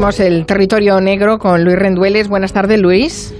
Abrimos 0.00 0.20
el 0.20 0.46
territorio 0.46 0.98
negro 1.02 1.38
con 1.38 1.62
Luis 1.62 1.78
Rendueles. 1.78 2.26
Buenas 2.28 2.54
tardes, 2.54 2.80
Luis. 2.80 3.34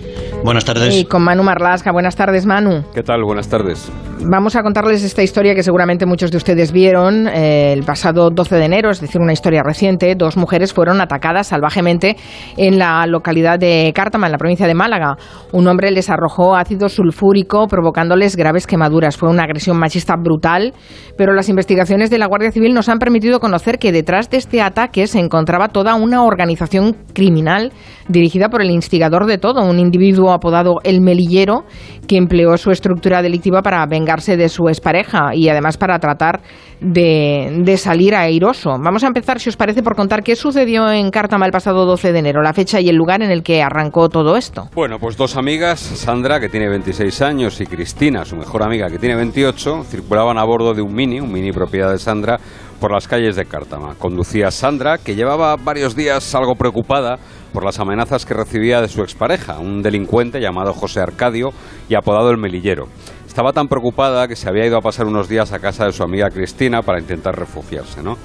Buenas 0.45 0.67
tardes. 0.67 0.95
Y 0.95 1.07
con 1.07 1.23
Manu 1.23 1.43
Marlasca. 1.43 1.91
Buenas 1.91 2.17
tardes, 2.17 2.45
Manu. 2.45 2.85
¿Qué 2.93 3.03
tal? 3.03 3.25
Buenas 3.25 3.49
tardes. 3.49 3.91
Vamos 4.23 4.55
a 4.55 4.63
contarles 4.63 5.03
esta 5.03 5.23
historia 5.23 5.55
que 5.55 5.63
seguramente 5.63 6.05
muchos 6.05 6.31
de 6.31 6.37
ustedes 6.37 6.73
vieron 6.73 7.27
eh, 7.27 7.73
el 7.73 7.85
pasado 7.85 8.29
12 8.29 8.55
de 8.57 8.65
enero, 8.67 8.91
es 8.91 9.01
decir, 9.01 9.19
una 9.19 9.33
historia 9.33 9.63
reciente. 9.63 10.15
Dos 10.15 10.37
mujeres 10.37 10.75
fueron 10.75 11.01
atacadas 11.01 11.47
salvajemente 11.47 12.17
en 12.59 12.79
la 12.79 13.07
localidad 13.07 13.59
de 13.59 13.91
Cártama, 13.95 14.27
en 14.27 14.33
la 14.33 14.39
provincia 14.39 14.67
de 14.67 14.75
Málaga. 14.75 15.17
Un 15.53 15.67
hombre 15.69 15.91
les 15.91 16.11
arrojó 16.11 16.55
ácido 16.55 16.91
sulfúrico 16.91 17.67
provocándoles 17.67 18.37
graves 18.37 18.67
quemaduras. 18.67 19.17
Fue 19.17 19.31
una 19.31 19.45
agresión 19.45 19.79
machista 19.79 20.17
brutal, 20.17 20.75
pero 21.17 21.33
las 21.33 21.49
investigaciones 21.49 22.11
de 22.11 22.19
la 22.19 22.27
Guardia 22.27 22.53
Civil 22.53 22.75
nos 22.75 22.91
han 22.91 22.99
permitido 22.99 23.41
conocer 23.41 23.79
que 23.79 23.91
detrás 23.91 24.29
de 24.29 24.37
este 24.37 24.61
ataque 24.61 25.07
se 25.07 25.19
encontraba 25.19 25.69
toda 25.69 25.95
una 25.95 26.25
organización 26.25 26.95
criminal 27.15 27.73
dirigida 28.09 28.51
por 28.51 28.61
el 28.61 28.71
instigador 28.71 29.25
de 29.25 29.39
todo, 29.39 29.65
un 29.65 29.79
individuo 29.79 30.33
apodado 30.33 30.77
El 30.85 31.01
Melillero, 31.01 31.65
que 32.11 32.17
empleó 32.17 32.57
su 32.57 32.73
estructura 32.73 33.23
delictiva 33.23 33.63
para 33.63 33.87
vengarse 33.87 34.37
de 34.37 34.49
su 34.49 34.69
expareja 34.69 35.33
y 35.33 35.49
además 35.49 35.77
para 35.77 35.97
tratar 36.01 36.41
de, 36.81 37.63
de, 37.63 37.77
salir 37.77 38.17
airoso. 38.17 38.71
Vamos 38.83 39.05
a 39.05 39.07
empezar, 39.07 39.39
si 39.39 39.49
os 39.49 39.57
parece, 39.57 39.85
por 39.85 39.95
contar 39.95 40.25
qué 40.25 40.35
sucedió 40.35 40.91
en 40.91 41.13
Cártama 41.13 41.47
el 41.47 41.53
pasado 41.53 41.87
12 41.87 42.13
de 42.13 42.19
enero, 42.19 42.43
la 42.43 42.53
fecha 42.53 42.81
y 42.81 42.89
el 42.89 42.97
lugar 42.97 43.23
en 43.23 43.31
el 43.31 43.45
que 43.45 43.63
arrancó 43.63 44.09
todo 44.09 44.37
esto. 44.37 44.65
Bueno, 44.75 44.99
pues 44.99 45.17
dos 45.17 45.37
amigas, 45.37 45.79
Sandra, 45.79 46.41
que 46.41 46.49
tiene 46.49 46.69
26 46.69 47.23
años, 47.23 47.61
y 47.61 47.67
Cristina, 47.67 48.25
su 48.25 48.35
mejor 48.35 48.65
amiga, 48.65 48.89
que 48.89 48.99
tiene 48.99 49.15
28, 49.15 49.85
circulaban 49.85 50.37
a 50.37 50.43
bordo 50.43 50.75
de 50.75 50.83
un 50.83 50.93
mini, 50.93 51.21
un 51.21 51.31
mini 51.31 51.53
propiedad 51.53 51.93
de 51.93 51.99
Sandra, 51.99 52.41
por 52.81 52.93
las 52.93 53.07
calles 53.07 53.37
de 53.37 53.45
Cártama. 53.45 53.95
Conducía 53.99 54.51
Sandra, 54.51 54.99
que 54.99 55.15
llevaba 55.15 55.55
varios 55.57 55.95
días 55.95 56.35
algo 56.35 56.55
preocupada 56.55 57.19
por 57.53 57.65
las 57.65 57.79
amenazas 57.79 58.25
que 58.25 58.35
recibía 58.35 58.81
de 58.81 58.89
su 58.89 59.03
expareja, 59.03 59.59
un 59.59 59.83
delincuente 59.83 60.41
llamado 60.41 60.73
José 60.73 61.01
Arcadio 61.01 61.51
y 61.89 61.95
apodado 61.95 62.31
el 62.31 62.39
Melillero. 62.39 62.89
Estaba 63.27 63.53
tan 63.53 63.69
preocupada 63.69 64.27
que 64.27 64.35
se 64.35 64.49
había 64.49 64.67
ido 64.67 64.79
a 64.79 64.81
pasar 64.81 65.07
unos 65.07 65.29
días 65.29 65.53
a 65.53 65.59
casa 65.59 65.85
de 65.85 65.93
su 65.93 66.03
amiga 66.03 66.31
Cristina 66.31 66.81
para 66.83 66.99
intentar 66.99 67.39
refugiarse, 67.39 68.03
¿no? 68.03 68.17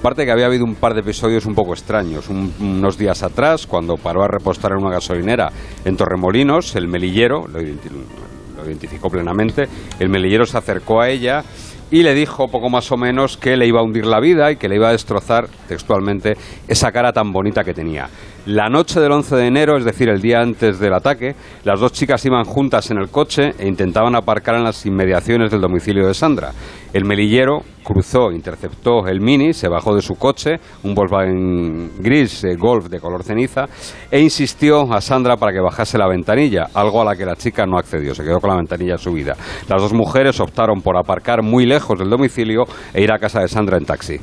Aparte 0.00 0.24
que 0.24 0.32
había 0.32 0.46
habido 0.46 0.64
un 0.64 0.74
par 0.74 0.94
de 0.94 1.00
episodios 1.00 1.46
un 1.46 1.54
poco 1.54 1.72
extraños. 1.72 2.28
unos 2.28 2.98
días 2.98 3.22
atrás, 3.22 3.66
cuando 3.66 3.96
paró 3.96 4.22
a 4.22 4.28
repostar 4.28 4.72
en 4.72 4.78
una 4.78 4.94
gasolinera 4.94 5.50
en 5.84 5.96
Torremolinos, 5.96 6.74
el 6.74 6.88
melillero, 6.88 7.46
lo, 7.46 7.60
lo 7.60 8.66
identificó 8.66 9.08
plenamente, 9.08 9.68
el 9.98 10.08
melillero 10.08 10.46
se 10.46 10.56
acercó 10.56 11.00
a 11.00 11.08
ella 11.10 11.44
y 11.90 12.02
le 12.02 12.14
dijo 12.14 12.48
poco 12.48 12.70
más 12.70 12.90
o 12.92 12.96
menos 12.96 13.36
que 13.36 13.56
le 13.56 13.66
iba 13.66 13.80
a 13.80 13.82
hundir 13.82 14.06
la 14.06 14.20
vida 14.20 14.50
y 14.52 14.56
que 14.56 14.68
le 14.68 14.76
iba 14.76 14.88
a 14.88 14.92
destrozar 14.92 15.48
textualmente 15.68 16.36
esa 16.68 16.92
cara 16.92 17.12
tan 17.12 17.32
bonita 17.32 17.64
que 17.64 17.74
tenía. 17.74 18.08
La 18.46 18.68
noche 18.68 19.00
del 19.00 19.12
11 19.12 19.36
de 19.36 19.46
enero, 19.46 19.76
es 19.76 19.84
decir, 19.84 20.08
el 20.08 20.22
día 20.22 20.40
antes 20.40 20.78
del 20.78 20.94
ataque, 20.94 21.34
las 21.64 21.78
dos 21.78 21.92
chicas 21.92 22.24
iban 22.24 22.44
juntas 22.44 22.90
en 22.90 22.98
el 22.98 23.10
coche 23.10 23.52
e 23.58 23.66
intentaban 23.68 24.14
aparcar 24.14 24.54
en 24.54 24.64
las 24.64 24.86
inmediaciones 24.86 25.50
del 25.50 25.60
domicilio 25.60 26.06
de 26.06 26.14
Sandra. 26.14 26.52
El 26.92 27.04
melillero 27.04 27.60
cruzó, 27.84 28.32
interceptó 28.32 29.06
el 29.06 29.20
Mini, 29.20 29.52
se 29.52 29.68
bajó 29.68 29.94
de 29.94 30.02
su 30.02 30.14
coche, 30.14 30.56
un 30.82 30.94
Volkswagen 30.94 32.02
gris 32.02 32.44
eh, 32.44 32.56
Golf 32.56 32.88
de 32.88 32.98
color 32.98 33.22
ceniza, 33.22 33.66
e 34.10 34.20
insistió 34.20 34.92
a 34.92 35.00
Sandra 35.00 35.36
para 35.36 35.52
que 35.52 35.60
bajase 35.60 35.98
la 35.98 36.08
ventanilla, 36.08 36.66
algo 36.74 37.00
a 37.00 37.04
la 37.04 37.16
que 37.16 37.24
la 37.24 37.36
chica 37.36 37.64
no 37.66 37.78
accedió, 37.78 38.14
se 38.14 38.24
quedó 38.24 38.40
con 38.40 38.50
la 38.50 38.56
ventanilla 38.56 38.98
subida. 38.98 39.36
Las 39.68 39.80
dos 39.80 39.92
mujeres 39.92 40.40
optaron 40.40 40.82
por 40.82 40.96
aparcar 40.96 41.42
muy 41.42 41.64
lejos 41.64 41.98
del 41.98 42.10
domicilio 42.10 42.64
e 42.92 43.02
ir 43.02 43.12
a 43.12 43.18
casa 43.18 43.40
de 43.40 43.48
Sandra 43.48 43.76
en 43.76 43.84
taxi. 43.84 44.16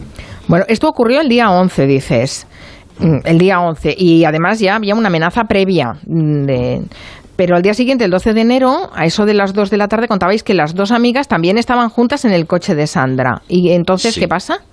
Bueno, 0.47 0.66
esto 0.67 0.89
ocurrió 0.89 1.22
el 1.22 1.29
día 1.29 1.49
11, 1.49 1.85
dices. 1.88 2.47
Mm, 2.99 3.19
el 3.25 3.38
día 3.38 3.59
11. 3.59 3.95
Y 3.97 4.25
además 4.25 4.59
ya 4.59 4.75
había 4.75 4.95
una 4.95 5.07
amenaza 5.07 5.44
previa 5.44 5.94
mm, 6.05 6.45
de, 6.45 6.81
pero 7.37 7.55
al 7.55 7.61
día 7.61 7.75
siguiente, 7.75 8.03
el 8.03 8.11
12 8.11 8.33
de 8.33 8.41
enero, 8.41 8.89
a 8.93 9.05
eso 9.05 9.25
de 9.25 9.35
las 9.35 9.53
2 9.53 9.69
de 9.69 9.77
la 9.77 9.87
tarde, 9.87 10.07
contabais 10.07 10.43
que 10.43 10.55
las 10.55 10.73
dos 10.73 10.91
amigas 10.91 11.27
también 11.27 11.59
estaban 11.59 11.89
juntas 11.89 12.25
en 12.25 12.33
el 12.33 12.47
coche 12.47 12.73
de 12.73 12.87
Sandra. 12.87 13.43
¿Y 13.47 13.69
entonces 13.69 14.17
qué 14.17 14.27
pasa? 14.27 14.63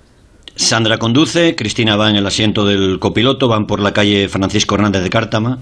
Sandra 0.56 0.96
conduce, 0.96 1.54
Cristina 1.56 1.96
va 1.96 2.08
en 2.08 2.16
el 2.16 2.26
asiento 2.26 2.64
del 2.64 2.98
copiloto, 3.00 3.48
van 3.48 3.66
por 3.66 3.80
la 3.80 3.92
calle 3.92 4.28
Francisco 4.28 4.76
Hernández 4.76 5.02
de 5.02 5.10
Cártama. 5.10 5.58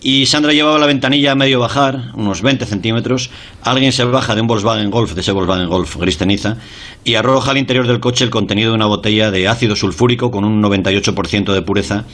Y 0.00 0.26
Sandra 0.26 0.52
llevaba 0.52 0.78
la 0.78 0.86
ventanilla 0.86 1.32
a 1.32 1.34
medio 1.34 1.58
bajar, 1.58 2.12
unos 2.14 2.40
20 2.40 2.66
centímetros. 2.66 3.30
Alguien 3.64 3.90
se 3.90 4.04
baja 4.04 4.36
de 4.36 4.40
un 4.40 4.46
Volkswagen 4.46 4.90
Golf, 4.90 5.14
de 5.14 5.22
ese 5.22 5.32
Volkswagen 5.32 5.68
Golf 5.68 5.96
gris 5.96 6.18
ceniza, 6.18 6.58
y 7.02 7.16
arroja 7.16 7.50
al 7.50 7.58
interior 7.58 7.88
del 7.88 7.98
coche 7.98 8.22
el 8.22 8.30
contenido 8.30 8.70
de 8.70 8.76
una 8.76 8.86
botella 8.86 9.32
de 9.32 9.48
ácido 9.48 9.74
sulfúrico 9.74 10.30
con 10.30 10.44
un 10.44 10.62
98% 10.62 11.52
de 11.52 11.62
pureza 11.62 12.04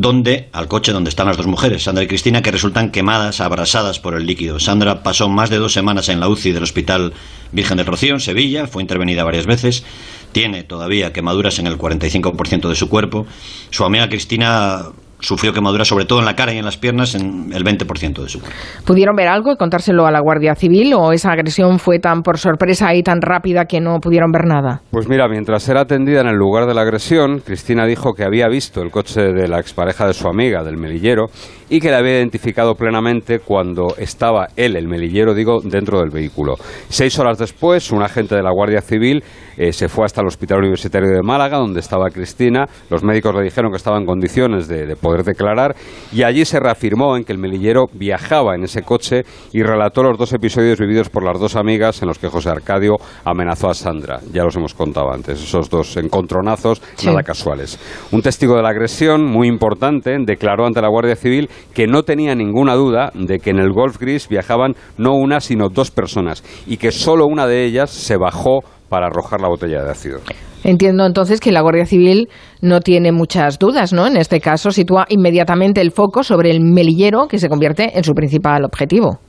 donde, 0.00 0.48
al 0.52 0.66
coche 0.66 0.92
donde 0.92 1.10
están 1.10 1.26
las 1.26 1.36
dos 1.36 1.46
mujeres, 1.46 1.82
Sandra 1.82 2.02
y 2.02 2.06
Cristina, 2.06 2.40
que 2.40 2.50
resultan 2.50 2.90
quemadas, 2.90 3.42
abrasadas 3.42 3.98
por 3.98 4.14
el 4.14 4.24
líquido. 4.24 4.58
Sandra 4.58 5.02
pasó 5.02 5.28
más 5.28 5.50
de 5.50 5.58
dos 5.58 5.74
semanas 5.74 6.08
en 6.08 6.20
la 6.20 6.28
UCI 6.28 6.52
del 6.52 6.62
Hospital 6.62 7.12
Virgen 7.52 7.76
del 7.76 7.84
Rocío, 7.84 8.14
en 8.14 8.20
Sevilla, 8.20 8.66
fue 8.66 8.82
intervenida 8.82 9.24
varias 9.24 9.44
veces, 9.44 9.84
tiene 10.32 10.62
todavía 10.62 11.12
quemaduras 11.12 11.58
en 11.58 11.66
el 11.66 11.76
45% 11.76 12.70
de 12.70 12.76
su 12.76 12.88
cuerpo. 12.88 13.26
Su 13.68 13.84
amiga 13.84 14.08
Cristina 14.08 14.86
sufrió 15.20 15.52
quemaduras 15.52 15.88
sobre 15.88 16.04
todo 16.04 16.20
en 16.20 16.24
la 16.24 16.34
cara 16.34 16.52
y 16.52 16.58
en 16.58 16.64
las 16.64 16.76
piernas 16.76 17.14
en 17.14 17.52
el 17.52 17.64
20% 17.64 18.22
de 18.22 18.28
su 18.28 18.40
cuerpo. 18.40 18.56
¿Pudieron 18.86 19.14
ver 19.16 19.28
algo 19.28 19.52
y 19.52 19.56
contárselo 19.56 20.06
a 20.06 20.10
la 20.10 20.20
Guardia 20.20 20.54
Civil 20.54 20.94
o 20.94 21.12
esa 21.12 21.32
agresión 21.32 21.78
fue 21.78 21.98
tan 21.98 22.22
por 22.22 22.38
sorpresa 22.38 22.94
y 22.94 23.02
tan 23.02 23.20
rápida 23.20 23.64
que 23.66 23.80
no 23.80 23.98
pudieron 24.00 24.30
ver 24.32 24.46
nada? 24.46 24.82
Pues 24.90 25.08
mira, 25.08 25.28
mientras 25.28 25.68
era 25.68 25.82
atendida 25.82 26.20
en 26.20 26.28
el 26.28 26.36
lugar 26.36 26.66
de 26.66 26.74
la 26.74 26.82
agresión, 26.82 27.40
Cristina 27.40 27.86
dijo 27.86 28.12
que 28.14 28.24
había 28.24 28.48
visto 28.48 28.82
el 28.82 28.90
coche 28.90 29.20
de 29.20 29.48
la 29.48 29.60
expareja 29.60 30.06
de 30.06 30.14
su 30.14 30.28
amiga, 30.28 30.62
del 30.62 30.76
melillero, 30.76 31.26
y 31.68 31.80
que 31.80 31.90
la 31.90 31.98
había 31.98 32.18
identificado 32.18 32.74
plenamente 32.74 33.38
cuando 33.38 33.94
estaba 33.96 34.48
él, 34.56 34.76
el 34.76 34.88
melillero, 34.88 35.34
digo, 35.34 35.60
dentro 35.62 36.00
del 36.00 36.10
vehículo. 36.10 36.56
Seis 36.88 37.18
horas 37.18 37.38
después, 37.38 37.92
un 37.92 38.02
agente 38.02 38.34
de 38.34 38.42
la 38.42 38.50
Guardia 38.50 38.80
Civil 38.80 39.22
eh, 39.60 39.74
se 39.74 39.90
fue 39.90 40.06
hasta 40.06 40.22
el 40.22 40.26
Hospital 40.26 40.60
Universitario 40.60 41.10
de 41.10 41.22
Málaga, 41.22 41.58
donde 41.58 41.80
estaba 41.80 42.08
Cristina. 42.08 42.66
Los 42.88 43.04
médicos 43.04 43.34
le 43.34 43.42
dijeron 43.42 43.70
que 43.70 43.76
estaba 43.76 43.98
en 43.98 44.06
condiciones 44.06 44.68
de, 44.68 44.96
poder 44.96 45.22
declarar 45.22 45.76
y 46.12 46.22
allí 46.22 46.46
se 46.46 46.58
reafirmó 46.58 47.14
en 47.14 47.24
que 47.24 47.32
el 47.32 47.38
melillero 47.38 47.84
viajaba 47.92 48.54
en 48.54 48.64
ese 48.64 48.80
coche 48.80 49.22
y 49.52 49.62
relató 49.62 50.02
los 50.02 50.16
dos 50.16 50.32
episodios 50.32 50.78
vividos 50.78 51.10
por 51.10 51.22
las 51.22 51.38
dos 51.38 51.56
amigas 51.56 52.00
en 52.00 52.08
los 52.08 52.18
que 52.18 52.28
José 52.28 52.48
Arcadio 52.48 52.96
amenazó 53.22 53.68
a 53.68 53.74
Sandra. 53.74 54.20
Ya 54.32 54.44
los 54.44 54.56
hemos 54.56 54.72
contado 54.72 55.12
antes, 55.12 55.42
esos 55.42 55.68
dos 55.68 55.94
encontronazos 55.98 56.80
nada 57.04 57.22
casuales. 57.22 57.78
Un 58.12 58.22
testigo 58.22 58.56
de 58.56 58.62
la 58.62 58.70
agresión 58.70 59.26
muy 59.26 59.46
importante 59.46 60.16
declaró 60.24 60.64
ante 60.64 60.80
la 60.80 60.88
Guardia 60.88 61.16
Civil 61.16 61.50
que 61.74 61.86
no 61.86 62.02
tenía 62.02 62.34
ninguna 62.34 62.76
duda 62.76 63.10
de 63.14 63.38
que 63.38 63.50
en 63.50 63.58
el 63.58 63.72
Golf 63.72 63.98
Gris 63.98 64.26
viajaban 64.26 64.74
no 64.96 65.16
una, 65.16 65.40
sino 65.40 65.68
dos 65.68 65.90
personas 65.90 66.42
y 66.66 66.78
que 66.78 66.92
solo 66.92 67.26
una 67.26 67.46
de 67.46 67.66
ellas 67.66 67.90
se 67.90 68.16
bajó 68.16 68.60
para 68.90 69.06
arrojar 69.06 69.40
la 69.40 69.48
botella 69.48 69.82
de 69.82 69.90
ácido. 69.90 70.18
Entiendo 70.62 71.06
entonces 71.06 71.40
que 71.40 71.52
la 71.52 71.62
Guardia 71.62 71.86
Civil 71.86 72.28
no 72.60 72.80
tiene 72.80 73.12
muchas 73.12 73.58
dudas, 73.58 73.94
¿no? 73.94 74.06
En 74.06 74.18
este 74.18 74.40
caso 74.40 74.72
sitúa 74.72 75.06
inmediatamente 75.08 75.80
el 75.80 75.92
foco 75.92 76.22
sobre 76.22 76.50
el 76.50 76.60
melillero 76.60 77.28
que 77.28 77.38
se 77.38 77.48
convierte 77.48 77.96
en 77.96 78.04
su 78.04 78.12
principal 78.12 78.64
objetivo. 78.64 79.20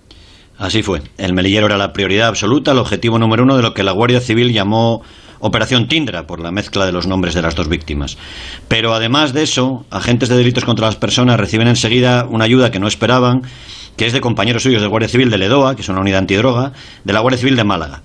Así 0.57 0.83
fue. 0.83 1.01
El 1.17 1.33
melillero 1.33 1.67
era 1.67 1.77
la 1.77 1.93
prioridad 1.93 2.27
absoluta, 2.27 2.71
el 2.71 2.79
objetivo 2.79 3.17
número 3.17 3.43
uno 3.43 3.55
de 3.55 3.63
lo 3.63 3.73
que 3.73 3.83
la 3.83 3.93
Guardia 3.93 4.19
Civil 4.19 4.51
llamó 4.51 5.01
Operación 5.39 5.87
Tindra, 5.87 6.27
por 6.27 6.39
la 6.39 6.51
mezcla 6.51 6.85
de 6.85 6.91
los 6.91 7.07
nombres 7.07 7.33
de 7.33 7.41
las 7.41 7.55
dos 7.55 7.69
víctimas. 7.69 8.17
Pero 8.67 8.93
además 8.93 9.33
de 9.33 9.43
eso, 9.43 9.85
agentes 9.89 10.29
de 10.29 10.37
delitos 10.37 10.65
contra 10.65 10.87
las 10.87 10.97
personas 10.97 11.39
reciben 11.39 11.67
enseguida 11.67 12.25
una 12.29 12.45
ayuda 12.45 12.71
que 12.71 12.79
no 12.79 12.87
esperaban, 12.87 13.41
que 13.95 14.05
es 14.05 14.13
de 14.13 14.21
compañeros 14.21 14.63
suyos 14.63 14.81
de 14.81 14.87
Guardia 14.87 15.09
Civil 15.09 15.31
de 15.31 15.37
Ledoa, 15.37 15.75
que 15.75 15.81
es 15.81 15.89
una 15.89 16.01
unidad 16.01 16.19
antidroga, 16.19 16.73
de 17.03 17.13
la 17.13 17.21
Guardia 17.21 17.39
Civil 17.39 17.55
de 17.55 17.63
Málaga. 17.63 18.01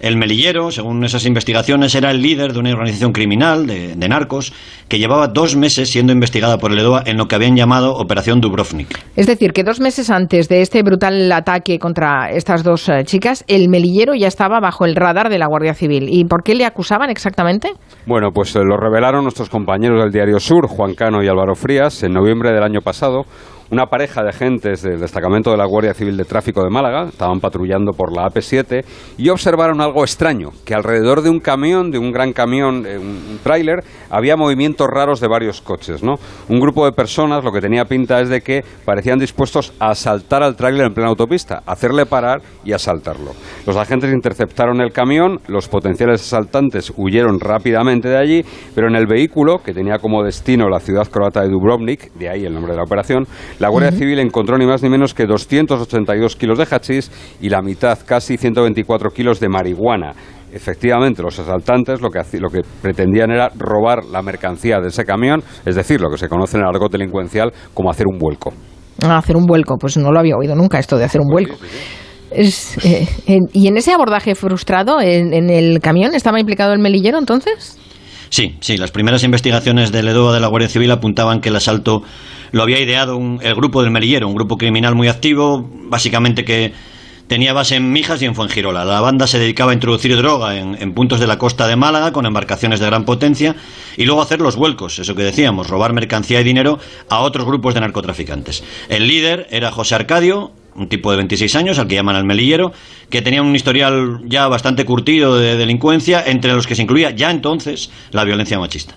El 0.00 0.16
melillero, 0.16 0.70
según 0.70 1.04
esas 1.04 1.26
investigaciones, 1.26 1.94
era 1.94 2.12
el 2.12 2.22
líder 2.22 2.52
de 2.52 2.60
una 2.60 2.70
organización 2.70 3.12
criminal 3.12 3.66
de, 3.66 3.96
narcos 4.08 4.52
que 4.88 4.98
llevaba 4.98 5.26
dos 5.28 5.56
meses 5.56 5.90
siendo 5.90 6.12
investigada 6.12 6.56
por 6.58 6.72
el 6.72 6.78
EDOA 6.78 7.02
en 7.04 7.16
lo 7.18 7.26
que 7.26 7.34
habían 7.34 7.56
llamado 7.56 7.94
Operación 7.94 8.40
Dubrovnik. 8.40 8.98
Es 9.16 9.26
decir, 9.26 9.52
que 9.52 9.64
dos 9.64 9.80
meses 9.80 10.08
antes 10.08 10.48
de 10.48 10.62
este 10.62 10.82
brutal 10.82 11.30
ataque 11.32 11.78
contra 11.78 12.30
estas 12.30 12.62
dos 12.62 12.88
eh, 12.88 13.04
chicas, 13.04 13.44
el 13.48 13.68
melillero 13.68 14.14
ya 14.14 14.28
estaba 14.28 14.60
bajo 14.60 14.84
el 14.84 14.94
radar 14.94 15.28
de 15.28 15.38
la 15.38 15.46
Guardia 15.46 15.74
Civil. 15.74 16.08
¿Y 16.08 16.24
por 16.24 16.42
qué 16.42 16.54
le 16.54 16.64
acusaban 16.64 17.10
exactamente? 17.10 17.70
Bueno, 18.06 18.30
pues 18.32 18.54
eh, 18.54 18.60
lo 18.64 18.76
revelaron 18.76 19.24
nuestros 19.24 19.50
compañeros 19.50 20.00
del 20.00 20.12
Diario 20.12 20.38
Sur, 20.38 20.68
Juan 20.68 20.94
Cano 20.94 21.22
y 21.22 21.28
Álvaro 21.28 21.54
Frías, 21.54 22.02
en 22.04 22.12
noviembre 22.12 22.52
del 22.52 22.62
año 22.62 22.80
pasado 22.80 23.24
una 23.70 23.86
pareja 23.86 24.22
de 24.22 24.30
agentes 24.30 24.82
del 24.82 25.00
destacamento 25.00 25.50
de 25.50 25.56
la 25.56 25.66
Guardia 25.66 25.94
Civil 25.94 26.16
de 26.16 26.24
Tráfico 26.24 26.62
de 26.62 26.70
Málaga, 26.70 27.08
estaban 27.08 27.40
patrullando 27.40 27.92
por 27.92 28.14
la 28.14 28.26
AP7 28.26 28.84
y 29.18 29.28
observaron 29.28 29.80
algo 29.80 30.02
extraño, 30.02 30.50
que 30.64 30.74
alrededor 30.74 31.22
de 31.22 31.30
un 31.30 31.40
camión, 31.40 31.90
de 31.90 31.98
un 31.98 32.12
gran 32.12 32.32
camión, 32.32 32.86
un 32.86 33.38
tráiler, 33.42 33.84
había 34.10 34.36
movimientos 34.36 34.86
raros 34.88 35.20
de 35.20 35.28
varios 35.28 35.60
coches, 35.60 36.02
¿no? 36.02 36.14
Un 36.48 36.60
grupo 36.60 36.84
de 36.84 36.92
personas 36.92 37.44
lo 37.44 37.52
que 37.52 37.60
tenía 37.60 37.84
pinta 37.84 38.20
es 38.20 38.28
de 38.28 38.40
que 38.40 38.64
parecían 38.84 39.18
dispuestos 39.18 39.72
a 39.78 39.90
asaltar 39.90 40.42
al 40.42 40.56
tráiler 40.56 40.86
en 40.86 40.94
plena 40.94 41.10
autopista, 41.10 41.62
hacerle 41.66 42.06
parar 42.06 42.40
y 42.64 42.72
asaltarlo. 42.72 43.32
Los 43.66 43.76
agentes 43.76 44.12
interceptaron 44.12 44.80
el 44.80 44.92
camión, 44.92 45.40
los 45.46 45.68
potenciales 45.68 46.22
asaltantes 46.22 46.92
huyeron 46.96 47.40
rápidamente 47.40 48.08
de 48.08 48.16
allí, 48.16 48.44
pero 48.74 48.88
en 48.88 48.96
el 48.96 49.06
vehículo, 49.06 49.58
que 49.58 49.74
tenía 49.74 49.98
como 49.98 50.22
destino 50.22 50.68
la 50.68 50.80
ciudad 50.80 51.06
croata 51.08 51.42
de 51.42 51.48
Dubrovnik, 51.48 52.12
de 52.14 52.28
ahí 52.28 52.44
el 52.44 52.54
nombre 52.54 52.72
de 52.72 52.78
la 52.78 52.84
operación, 52.84 53.26
la 53.58 53.68
Guardia 53.68 53.92
Civil 53.92 54.18
encontró 54.20 54.56
ni 54.56 54.66
más 54.66 54.82
ni 54.82 54.88
menos 54.88 55.14
que 55.14 55.26
282 55.26 56.36
kilos 56.36 56.58
de 56.58 56.66
hachís 56.70 57.10
y 57.40 57.48
la 57.48 57.60
mitad, 57.60 57.98
casi 58.06 58.36
124 58.36 59.10
kilos 59.10 59.40
de 59.40 59.48
marihuana. 59.48 60.12
Efectivamente, 60.52 61.22
los 61.22 61.38
asaltantes 61.38 62.00
lo 62.00 62.08
que, 62.10 62.20
lo 62.38 62.48
que 62.48 62.60
pretendían 62.80 63.30
era 63.30 63.50
robar 63.56 64.04
la 64.04 64.22
mercancía 64.22 64.78
de 64.80 64.88
ese 64.88 65.04
camión, 65.04 65.42
es 65.66 65.74
decir, 65.74 66.00
lo 66.00 66.08
que 66.08 66.16
se 66.16 66.28
conoce 66.28 66.56
en 66.56 66.62
el 66.62 66.68
argot 66.68 66.90
delincuencial 66.90 67.52
como 67.74 67.90
hacer 67.90 68.06
un 68.06 68.18
vuelco. 68.18 68.52
Ah, 69.02 69.18
hacer 69.18 69.36
un 69.36 69.44
vuelco, 69.44 69.76
pues 69.76 69.96
no 69.96 70.10
lo 70.10 70.18
había 70.18 70.36
oído 70.36 70.54
nunca 70.54 70.78
esto 70.78 70.96
de 70.96 71.04
hacer 71.04 71.20
un 71.20 71.28
vuelco. 71.28 71.56
Eh, 72.30 73.06
¿Y 73.52 73.68
en 73.68 73.76
ese 73.76 73.92
abordaje 73.92 74.34
frustrado 74.34 75.00
en, 75.00 75.50
el 75.50 75.80
camión 75.80 76.14
estaba 76.14 76.40
implicado 76.40 76.72
el 76.72 76.78
melillero 76.78 77.18
entonces? 77.18 77.78
Sí, 78.30 78.56
sí, 78.60 78.76
las 78.76 78.90
primeras 78.90 79.24
investigaciones 79.24 79.92
del 79.92 80.08
EDOA 80.08 80.34
de 80.34 80.40
la 80.40 80.48
Guardia 80.48 80.68
Civil 80.68 80.90
apuntaban 80.90 81.40
que 81.40 81.48
el 81.48 81.56
asalto 81.56 82.02
lo 82.52 82.62
había 82.62 82.80
ideado 82.80 83.18
el 83.40 83.54
grupo 83.54 83.82
del 83.82 83.90
melillero, 83.90 84.28
un 84.28 84.34
grupo 84.34 84.58
criminal 84.58 84.94
muy 84.94 85.08
activo, 85.08 85.68
básicamente 85.72 86.44
que 86.44 86.72
tenía 87.28 87.52
base 87.52 87.76
en 87.76 87.92
Mijas 87.92 88.20
y 88.22 88.24
en 88.24 88.34
Fuengirola. 88.34 88.84
La 88.84 89.00
banda 89.00 89.26
se 89.26 89.38
dedicaba 89.38 89.70
a 89.70 89.74
introducir 89.74 90.16
droga 90.16 90.56
en, 90.56 90.94
puntos 90.94 91.20
de 91.20 91.26
la 91.26 91.38
costa 91.38 91.68
de 91.68 91.76
Málaga 91.76 92.12
con 92.12 92.26
embarcaciones 92.26 92.80
de 92.80 92.86
gran 92.86 93.04
potencia 93.04 93.54
y 93.96 94.04
luego 94.04 94.22
hacer 94.22 94.40
los 94.40 94.56
vuelcos, 94.56 94.98
eso 94.98 95.14
que 95.14 95.22
decíamos, 95.22 95.68
robar 95.68 95.92
mercancía 95.92 96.40
y 96.40 96.44
dinero 96.44 96.78
a 97.08 97.20
otros 97.20 97.46
grupos 97.46 97.74
de 97.74 97.80
narcotraficantes. 97.80 98.64
El 98.88 99.06
líder 99.06 99.46
era 99.50 99.70
José 99.70 99.94
Arcadio, 99.94 100.52
un 100.74 100.88
tipo 100.88 101.10
de 101.10 101.16
26 101.18 101.56
años, 101.56 101.78
al 101.78 101.88
que 101.88 101.94
llaman 101.94 102.16
al 102.16 102.24
melillero, 102.24 102.72
que 103.10 103.22
tenía 103.22 103.42
un 103.42 103.54
historial 103.54 104.20
ya 104.26 104.48
bastante 104.48 104.84
curtido 104.84 105.36
de 105.36 105.56
delincuencia, 105.56 106.22
entre 106.26 106.52
los 106.52 106.66
que 106.66 106.74
se 106.74 106.82
incluía 106.82 107.10
ya 107.10 107.30
entonces 107.30 107.90
la 108.10 108.24
violencia 108.24 108.58
machista. 108.58 108.94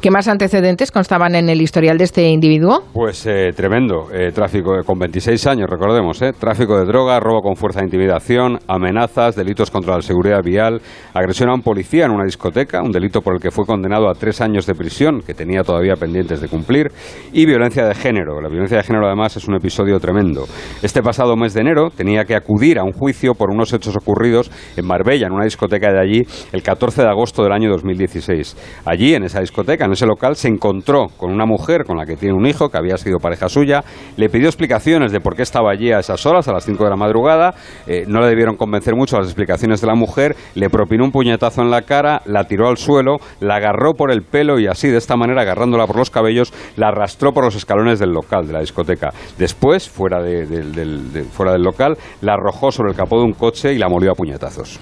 ¿Qué 0.00 0.10
más 0.12 0.28
antecedentes 0.28 0.92
constaban 0.92 1.34
en 1.34 1.48
el 1.48 1.60
historial 1.60 1.98
de 1.98 2.04
este 2.04 2.28
individuo? 2.30 2.84
Pues 2.92 3.26
eh, 3.26 3.50
tremendo. 3.56 4.06
Eh, 4.12 4.30
tráfico 4.32 4.72
con 4.86 5.00
26 5.00 5.44
años, 5.48 5.68
recordemos. 5.68 6.22
Eh, 6.22 6.32
tráfico 6.32 6.78
de 6.78 6.84
droga, 6.84 7.18
robo 7.18 7.42
con 7.42 7.56
fuerza 7.56 7.80
de 7.80 7.86
intimidación, 7.86 8.60
amenazas, 8.68 9.34
delitos 9.34 9.72
contra 9.72 9.96
la 9.96 10.02
seguridad 10.02 10.40
vial, 10.44 10.80
agresión 11.12 11.50
a 11.50 11.54
un 11.54 11.62
policía 11.62 12.04
en 12.04 12.12
una 12.12 12.24
discoteca, 12.24 12.82
un 12.82 12.92
delito 12.92 13.20
por 13.20 13.34
el 13.34 13.40
que 13.40 13.50
fue 13.50 13.66
condenado 13.66 14.08
a 14.08 14.14
tres 14.14 14.40
años 14.40 14.64
de 14.64 14.74
prisión, 14.74 15.22
que 15.22 15.34
tenía 15.34 15.62
todavía 15.62 15.96
pendientes 15.96 16.40
de 16.40 16.46
cumplir, 16.46 16.92
y 17.32 17.44
violencia 17.44 17.84
de 17.84 17.96
género. 17.96 18.40
La 18.40 18.48
violencia 18.48 18.76
de 18.76 18.84
género, 18.84 19.06
además, 19.06 19.36
es 19.36 19.48
un 19.48 19.56
episodio 19.56 19.98
tremendo. 19.98 20.44
Este 20.82 21.02
pasado 21.02 21.34
mes 21.34 21.52
de 21.54 21.62
enero 21.62 21.90
tenía 21.90 22.24
que 22.24 22.36
acudir 22.36 22.78
a 22.78 22.84
un 22.84 22.92
juicio 22.92 23.34
por 23.34 23.50
unos 23.50 23.72
hechos 23.72 23.96
ocurridos 23.96 24.52
en 24.76 24.86
Marbella, 24.86 25.26
en 25.26 25.32
una 25.32 25.44
discoteca 25.44 25.92
de 25.92 26.00
allí, 26.00 26.22
el 26.52 26.62
14 26.62 27.02
de 27.02 27.08
agosto 27.08 27.42
del 27.42 27.52
año 27.52 27.70
2016. 27.70 28.82
Allí, 28.84 29.14
en 29.14 29.31
esa 29.32 29.40
discoteca, 29.40 29.86
en 29.86 29.92
ese 29.92 30.06
local, 30.06 30.36
se 30.36 30.48
encontró 30.48 31.08
con 31.16 31.32
una 31.32 31.46
mujer 31.46 31.84
con 31.84 31.96
la 31.96 32.04
que 32.04 32.16
tiene 32.16 32.34
un 32.34 32.46
hijo, 32.46 32.68
que 32.68 32.78
había 32.78 32.96
sido 32.96 33.18
pareja 33.18 33.48
suya, 33.48 33.82
le 34.16 34.28
pidió 34.28 34.46
explicaciones 34.46 35.10
de 35.10 35.20
por 35.20 35.34
qué 35.34 35.42
estaba 35.42 35.70
allí 35.70 35.90
a 35.90 35.98
esas 35.98 36.24
horas, 36.26 36.46
a 36.48 36.52
las 36.52 36.64
5 36.64 36.84
de 36.84 36.90
la 36.90 36.96
madrugada, 36.96 37.54
eh, 37.86 38.04
no 38.06 38.20
le 38.20 38.28
debieron 38.28 38.56
convencer 38.56 38.94
mucho 38.94 39.16
las 39.16 39.26
explicaciones 39.26 39.80
de 39.80 39.86
la 39.86 39.94
mujer, 39.94 40.36
le 40.54 40.68
propinó 40.68 41.04
un 41.04 41.12
puñetazo 41.12 41.62
en 41.62 41.70
la 41.70 41.82
cara, 41.82 42.22
la 42.26 42.44
tiró 42.44 42.68
al 42.68 42.76
suelo, 42.76 43.16
la 43.40 43.56
agarró 43.56 43.94
por 43.94 44.12
el 44.12 44.22
pelo 44.22 44.58
y 44.60 44.66
así, 44.66 44.88
de 44.88 44.98
esta 44.98 45.16
manera, 45.16 45.42
agarrándola 45.42 45.86
por 45.86 45.96
los 45.96 46.10
cabellos, 46.10 46.52
la 46.76 46.88
arrastró 46.88 47.32
por 47.32 47.44
los 47.44 47.54
escalones 47.54 47.98
del 47.98 48.10
local, 48.10 48.46
de 48.46 48.52
la 48.52 48.60
discoteca. 48.60 49.12
Después, 49.38 49.88
fuera, 49.88 50.18
fuera 51.30 51.52
del 51.52 51.62
local, 51.62 51.96
la 52.20 52.34
arrojó 52.34 52.70
sobre 52.70 52.90
el 52.90 52.96
capó 52.96 53.18
de 53.18 53.24
un 53.24 53.32
coche 53.32 53.72
y 53.72 53.78
la 53.78 53.88
molió 53.88 54.12
a 54.12 54.14
puñetazos. 54.14 54.78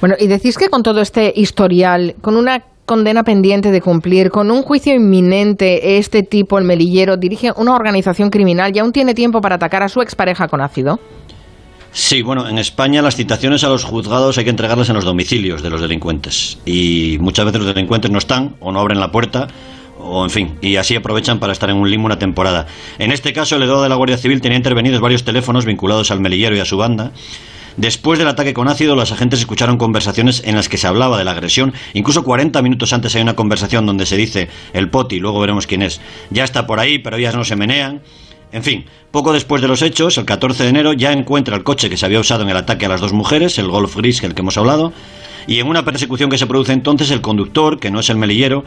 Bueno, 0.00 0.14
y 0.18 0.26
decís 0.26 0.58
que 0.58 0.68
con 0.68 0.82
todo 0.82 1.00
este 1.00 1.32
historial, 1.34 2.16
con 2.20 2.36
una 2.36 2.73
condena 2.86 3.22
pendiente 3.22 3.70
de 3.70 3.80
cumplir, 3.80 4.30
con 4.30 4.50
un 4.50 4.62
juicio 4.62 4.94
inminente, 4.94 5.98
este 5.98 6.22
tipo, 6.22 6.58
el 6.58 6.64
melillero, 6.64 7.16
dirige 7.16 7.52
una 7.56 7.74
organización 7.74 8.30
criminal 8.30 8.74
y 8.74 8.78
aún 8.78 8.92
tiene 8.92 9.14
tiempo 9.14 9.40
para 9.40 9.56
atacar 9.56 9.82
a 9.82 9.88
su 9.88 10.02
expareja 10.02 10.48
con 10.48 10.60
ácido. 10.60 11.00
Sí, 11.92 12.22
bueno, 12.22 12.48
en 12.48 12.58
España 12.58 13.02
las 13.02 13.14
citaciones 13.14 13.62
a 13.62 13.68
los 13.68 13.84
juzgados 13.84 14.36
hay 14.36 14.44
que 14.44 14.50
entregarlas 14.50 14.88
en 14.88 14.96
los 14.96 15.04
domicilios 15.04 15.62
de 15.62 15.70
los 15.70 15.80
delincuentes. 15.80 16.58
Y 16.66 17.18
muchas 17.20 17.44
veces 17.44 17.60
los 17.60 17.72
delincuentes 17.72 18.10
no 18.10 18.18
están 18.18 18.56
o 18.60 18.72
no 18.72 18.80
abren 18.80 18.98
la 18.98 19.12
puerta 19.12 19.46
o 20.04 20.24
en 20.24 20.30
fin, 20.30 20.58
y 20.60 20.76
así 20.76 20.96
aprovechan 20.96 21.38
para 21.38 21.52
estar 21.52 21.70
en 21.70 21.76
un 21.76 21.90
limo 21.90 22.06
una 22.06 22.18
temporada. 22.18 22.66
En 22.98 23.12
este 23.12 23.32
caso, 23.32 23.56
el 23.56 23.62
Edo 23.62 23.82
de 23.82 23.88
la 23.88 23.94
Guardia 23.94 24.18
Civil 24.18 24.40
tenía 24.40 24.58
intervenidos 24.58 25.00
varios 25.00 25.24
teléfonos 25.24 25.64
vinculados 25.64 26.10
al 26.10 26.20
melillero 26.20 26.56
y 26.56 26.60
a 26.60 26.64
su 26.64 26.76
banda, 26.76 27.12
Después 27.76 28.18
del 28.18 28.28
ataque 28.28 28.54
con 28.54 28.68
ácido, 28.68 28.94
los 28.94 29.10
agentes 29.10 29.40
escucharon 29.40 29.78
conversaciones 29.78 30.42
en 30.44 30.54
las 30.54 30.68
que 30.68 30.78
se 30.78 30.86
hablaba 30.86 31.18
de 31.18 31.24
la 31.24 31.32
agresión. 31.32 31.72
Incluso 31.92 32.22
40 32.22 32.62
minutos 32.62 32.92
antes 32.92 33.14
hay 33.16 33.22
una 33.22 33.34
conversación 33.34 33.84
donde 33.84 34.06
se 34.06 34.16
dice 34.16 34.48
el 34.72 34.90
poti, 34.90 35.18
luego 35.18 35.40
veremos 35.40 35.66
quién 35.66 35.82
es. 35.82 36.00
Ya 36.30 36.44
está 36.44 36.66
por 36.66 36.78
ahí, 36.78 36.98
pero 36.98 37.16
ellas 37.16 37.34
no 37.34 37.44
se 37.44 37.56
menean. 37.56 38.02
En 38.52 38.62
fin, 38.62 38.84
poco 39.10 39.32
después 39.32 39.60
de 39.60 39.66
los 39.66 39.82
hechos, 39.82 40.16
el 40.16 40.24
14 40.24 40.62
de 40.62 40.68
enero, 40.68 40.92
ya 40.92 41.12
encuentra 41.12 41.56
el 41.56 41.64
coche 41.64 41.90
que 41.90 41.96
se 41.96 42.06
había 42.06 42.20
usado 42.20 42.44
en 42.44 42.50
el 42.50 42.56
ataque 42.56 42.86
a 42.86 42.88
las 42.88 43.00
dos 43.00 43.12
mujeres, 43.12 43.58
el 43.58 43.66
Golf 43.66 43.96
Gris, 43.96 44.22
el 44.22 44.34
que 44.34 44.42
hemos 44.42 44.56
hablado, 44.56 44.92
y 45.48 45.58
en 45.58 45.66
una 45.66 45.84
persecución 45.84 46.30
que 46.30 46.38
se 46.38 46.46
produce 46.46 46.72
entonces, 46.72 47.10
el 47.10 47.20
conductor, 47.20 47.80
que 47.80 47.90
no 47.90 47.98
es 47.98 48.10
el 48.10 48.16
melillero, 48.16 48.64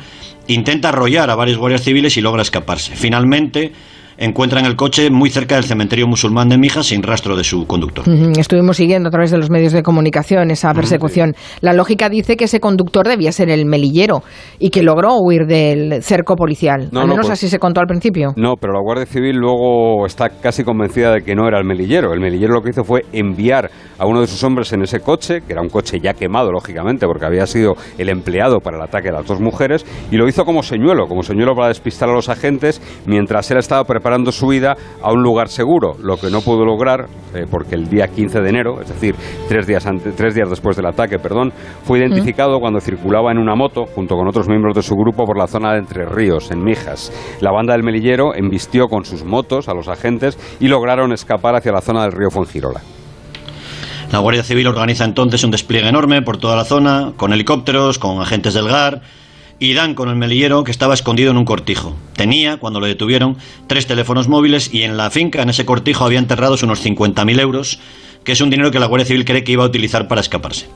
intenta 0.47 0.89
arrollar 0.89 1.29
a 1.29 1.35
varios 1.35 1.57
guardias 1.57 1.83
civiles 1.83 2.17
y 2.17 2.21
logra 2.21 2.41
escaparse. 2.41 2.97
Finalmente, 2.97 3.71
encuentran 4.17 4.65
el 4.65 4.75
coche 4.75 5.09
muy 5.09 5.29
cerca 5.29 5.55
del 5.55 5.63
cementerio 5.63 6.07
musulmán 6.07 6.49
de 6.49 6.57
Mijas 6.57 6.87
sin 6.87 7.03
rastro 7.03 7.35
de 7.35 7.43
su 7.43 7.65
conductor. 7.67 8.05
Estuvimos 8.37 8.77
siguiendo 8.77 9.09
a 9.09 9.11
través 9.11 9.31
de 9.31 9.37
los 9.37 9.49
medios 9.49 9.73
de 9.73 9.83
comunicación 9.83 10.51
esa 10.51 10.73
persecución. 10.73 11.35
La 11.61 11.73
lógica 11.73 12.09
dice 12.09 12.35
que 12.35 12.45
ese 12.45 12.59
conductor 12.59 13.07
debía 13.07 13.31
ser 13.31 13.49
el 13.49 13.65
melillero 13.65 14.23
y 14.59 14.69
que 14.69 14.81
logró 14.81 15.17
huir 15.19 15.45
del 15.45 16.01
cerco 16.01 16.35
policial. 16.35 16.89
al 16.93 17.07
menos 17.07 17.27
pues 17.27 17.29
así 17.31 17.49
se 17.49 17.59
contó 17.59 17.81
al 17.81 17.87
principio. 17.87 18.33
No, 18.35 18.55
pero 18.55 18.73
la 18.73 18.79
Guardia 18.81 19.05
Civil 19.05 19.35
luego 19.35 20.05
está 20.05 20.29
casi 20.29 20.63
convencida 20.63 21.13
de 21.13 21.21
que 21.21 21.35
no 21.35 21.47
era 21.47 21.59
el 21.59 21.65
melillero. 21.65 22.13
El 22.13 22.19
melillero 22.19 22.53
lo 22.53 22.61
que 22.61 22.71
hizo 22.71 22.83
fue 22.83 23.01
enviar 23.11 23.69
a 23.99 24.05
uno 24.05 24.21
de 24.21 24.27
sus 24.27 24.43
hombres 24.43 24.71
en 24.73 24.81
ese 24.81 24.99
coche, 24.99 25.41
que 25.41 25.53
era 25.53 25.61
un 25.61 25.69
coche 25.69 25.99
ya 26.01 26.13
quemado, 26.13 26.51
lógicamente, 26.51 27.05
porque 27.05 27.25
había 27.25 27.45
sido 27.45 27.75
el 27.97 28.09
empleado 28.09 28.59
para 28.59 28.77
el 28.77 28.83
ataque 28.83 29.09
a 29.09 29.11
las 29.11 29.25
dos 29.25 29.39
mujeres, 29.39 29.85
y 30.11 30.17
lo 30.17 30.27
hizo 30.27 30.45
como 30.45 30.63
señuelo, 30.63 31.07
como 31.07 31.23
señuelo 31.23 31.55
para 31.55 31.69
despistar 31.69 32.09
a 32.09 32.13
los 32.13 32.29
agentes 32.29 32.81
mientras 33.05 33.49
él 33.51 33.57
estaba 33.57 33.83
preparando 33.83 34.06
preparando 34.07 34.31
su 34.31 34.47
vida 34.47 34.77
a 35.01 35.11
un 35.11 35.21
lugar 35.21 35.49
seguro, 35.49 35.97
lo 36.01 36.15
que 36.15 36.29
no 36.29 36.39
pudo 36.39 36.63
lograr 36.63 37.07
eh, 37.35 37.43
porque 37.51 37.75
el 37.75 37.89
día 37.89 38.07
15 38.07 38.39
de 38.39 38.49
enero, 38.49 38.79
es 38.79 38.87
decir, 38.87 39.15
tres 39.49 39.67
días, 39.67 39.85
tres 40.15 40.33
días 40.33 40.49
después 40.49 40.77
del 40.77 40.85
ataque, 40.85 41.19
perdón, 41.19 41.51
fue 41.83 41.99
identificado 41.99 42.61
cuando 42.61 42.79
circulaba 42.79 43.33
en 43.33 43.37
una 43.37 43.53
moto 43.53 43.83
junto 43.85 44.15
con 44.15 44.25
otros 44.25 44.47
miembros 44.47 44.75
de 44.75 44.81
su 44.81 44.95
grupo 44.95 45.25
por 45.25 45.37
la 45.37 45.47
zona 45.47 45.73
de 45.73 45.79
Entre 45.79 46.05
Ríos, 46.05 46.51
en 46.51 46.63
Mijas. 46.63 47.11
La 47.41 47.51
banda 47.51 47.73
del 47.73 47.83
Melillero 47.83 48.33
embistió 48.33 48.87
con 48.87 49.03
sus 49.03 49.25
motos 49.25 49.67
a 49.67 49.73
los 49.73 49.89
agentes 49.89 50.39
y 50.61 50.69
lograron 50.69 51.11
escapar 51.11 51.55
hacia 51.55 51.73
la 51.73 51.81
zona 51.81 52.03
del 52.03 52.13
río 52.13 52.31
Fuengirola. 52.31 52.79
La 54.13 54.19
Guardia 54.19 54.43
Civil 54.43 54.67
organiza 54.67 55.03
entonces 55.03 55.43
un 55.43 55.51
despliegue 55.51 55.89
enorme 55.89 56.21
por 56.21 56.37
toda 56.37 56.55
la 56.55 56.63
zona, 56.63 57.11
con 57.17 57.33
helicópteros, 57.33 57.99
con 57.99 58.21
agentes 58.21 58.53
del 58.53 58.69
GAR, 58.69 59.01
y 59.59 59.73
dan 59.73 59.95
con 59.95 60.09
el 60.09 60.15
melillero 60.15 60.63
que 60.63 60.71
estaba 60.71 60.93
escondido 60.93 61.31
en 61.31 61.37
un 61.37 61.45
cortijo. 61.45 61.95
Tenía, 62.15 62.57
cuando 62.57 62.79
lo 62.79 62.85
detuvieron, 62.85 63.37
tres 63.67 63.87
teléfonos 63.87 64.27
móviles 64.27 64.73
y 64.73 64.83
en 64.83 64.97
la 64.97 65.09
finca, 65.09 65.41
en 65.41 65.49
ese 65.49 65.65
cortijo, 65.65 66.05
había 66.05 66.19
enterrados 66.19 66.63
unos 66.63 66.85
50.000 66.85 67.39
euros, 67.39 67.79
que 68.23 68.33
es 68.33 68.41
un 68.41 68.49
dinero 68.49 68.71
que 68.71 68.79
la 68.79 68.85
Guardia 68.85 69.05
Civil 69.05 69.25
cree 69.25 69.43
que 69.43 69.53
iba 69.53 69.63
a 69.63 69.67
utilizar 69.67 70.07
para 70.07 70.21
escaparse. 70.21 70.67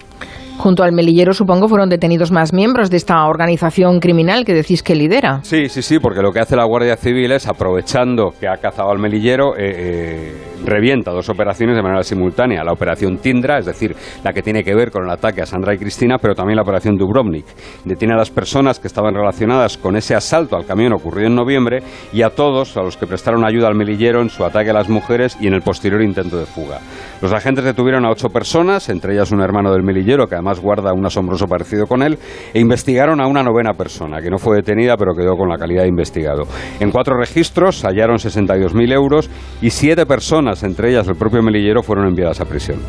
Junto 0.62 0.84
al 0.84 0.91
melillero, 0.91 1.34
supongo, 1.34 1.68
fueron 1.68 1.89
detenidos 1.89 2.32
más 2.32 2.53
miembros 2.53 2.91
de 2.91 2.98
esta 2.98 3.25
organización 3.25 4.00
criminal 4.00 4.46
que 4.46 4.53
decís 4.53 4.84
que 4.84 4.94
lidera. 4.94 5.39
Sí, 5.41 5.70
sí, 5.70 5.82
sí, 5.82 5.98
porque 5.98 6.22
lo 6.22 6.32
que 6.32 6.39
hace 6.39 6.56
la 6.56 6.65
Guardia 6.65 6.96
Civil 6.98 7.32
es, 7.32 7.48
aprovechando 7.48 8.30
que 8.39 8.48
ha 8.48 8.58
cazado 8.58 8.91
al 8.91 9.00
melillero, 9.00 9.58
eh, 9.58 9.74
eh 9.74 10.51
revienta 10.65 11.12
dos 11.12 11.30
operaciones 11.30 11.75
de 11.75 11.82
manera 11.82 12.03
simultánea. 12.03 12.63
La 12.63 12.72
operación 12.72 13.18
Tindra, 13.18 13.58
es 13.58 13.65
decir, 13.65 13.96
la 14.24 14.34
que 14.34 14.41
tiene 14.41 14.63
que 14.63 14.75
ver 14.75 14.91
con 14.91 15.03
el 15.03 15.10
ataque 15.10 15.41
a 15.41 15.46
Sandra 15.46 15.74
y 15.74 15.77
Cristina, 15.77 16.18
pero 16.22 16.36
también 16.36 16.58
la 16.58 16.63
operación 16.63 16.98
Dubrovnik. 16.98 17.46
Detiene 17.86 18.13
a 18.13 18.18
las 18.18 18.30
personas 18.30 18.80
que 18.80 18.88
estaban 18.88 19.13
relacionadas 19.13 19.77
con 19.77 19.96
ese 19.96 20.15
asalto 20.15 20.56
al 20.56 20.65
camión 20.65 20.94
ocurrido 20.94 21.27
en 21.27 21.36
noviembre 21.36 21.80
y 22.13 22.22
a 22.22 22.30
todos 22.30 22.77
a 22.77 22.84
los 22.84 22.98
que 22.98 23.08
prestaron 23.08 23.46
ayuda 23.46 23.68
al 23.68 23.75
melillero 23.75 24.22
en 24.22 24.30
su 24.30 24.46
ataque 24.46 24.70
a 24.70 24.74
las 24.74 24.89
mujeres 24.89 25.38
y 25.39 25.48
en 25.48 25.53
el 25.53 25.62
posterior 25.62 26.01
intento 26.01 26.38
de 26.38 26.46
fuga. 26.46 26.80
Los 27.22 27.34
agentes 27.34 27.63
detuvieron 27.63 28.06
a 28.06 28.12
ocho 28.12 28.30
personas, 28.30 28.89
entre 28.89 29.13
ellas 29.13 29.32
un 29.32 29.41
hermano 29.41 29.72
del 29.72 29.84
melillero 29.84 30.27
que 30.27 30.36
además 30.36 30.50
guarda 30.60 30.93
un 30.93 31.05
asombroso 31.05 31.48
parecido 31.48 31.88
con 31.88 32.03
él, 32.03 32.17
e 32.53 32.60
investigaron 32.60 33.22
a 33.22 33.27
una 33.27 33.43
novena 33.43 33.74
persona 33.74 34.22
que 34.22 34.29
no 34.29 34.38
fue 34.38 34.58
detenida 34.58 34.98
pero 34.98 35.13
quedó 35.13 35.36
con 35.36 35.50
la 35.50 35.58
calidad 35.58 35.84
de 35.84 35.89
investigado. 35.89 36.43
En 36.79 36.91
cuatro 36.91 37.17
registros 37.17 37.84
hallaron 37.84 38.17
62.000 38.17 38.93
euros 38.93 39.29
y 39.62 39.70
siete 39.70 40.05
personas, 40.05 40.63
entre 40.63 40.91
ellas 40.91 41.08
el 41.08 41.15
propio 41.15 41.41
melillero, 41.41 41.84
fueron 41.84 42.08
enviadas 42.08 42.41
a 42.41 42.46
prisión. 42.46 42.79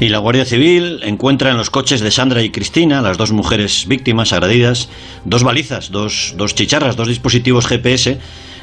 Y 0.00 0.08
la 0.08 0.18
Guardia 0.18 0.46
Civil 0.46 1.00
encuentra 1.02 1.50
en 1.50 1.58
los 1.58 1.68
coches 1.68 2.00
de 2.00 2.10
Sandra 2.10 2.42
y 2.42 2.48
Cristina, 2.48 3.02
las 3.02 3.18
dos 3.18 3.32
mujeres 3.32 3.86
víctimas 3.86 4.32
agredidas, 4.32 4.88
dos 5.26 5.44
balizas, 5.44 5.90
dos, 5.90 6.34
dos 6.38 6.54
chicharras, 6.54 6.96
dos 6.96 7.08
dispositivos 7.08 7.66
GPS 7.66 8.18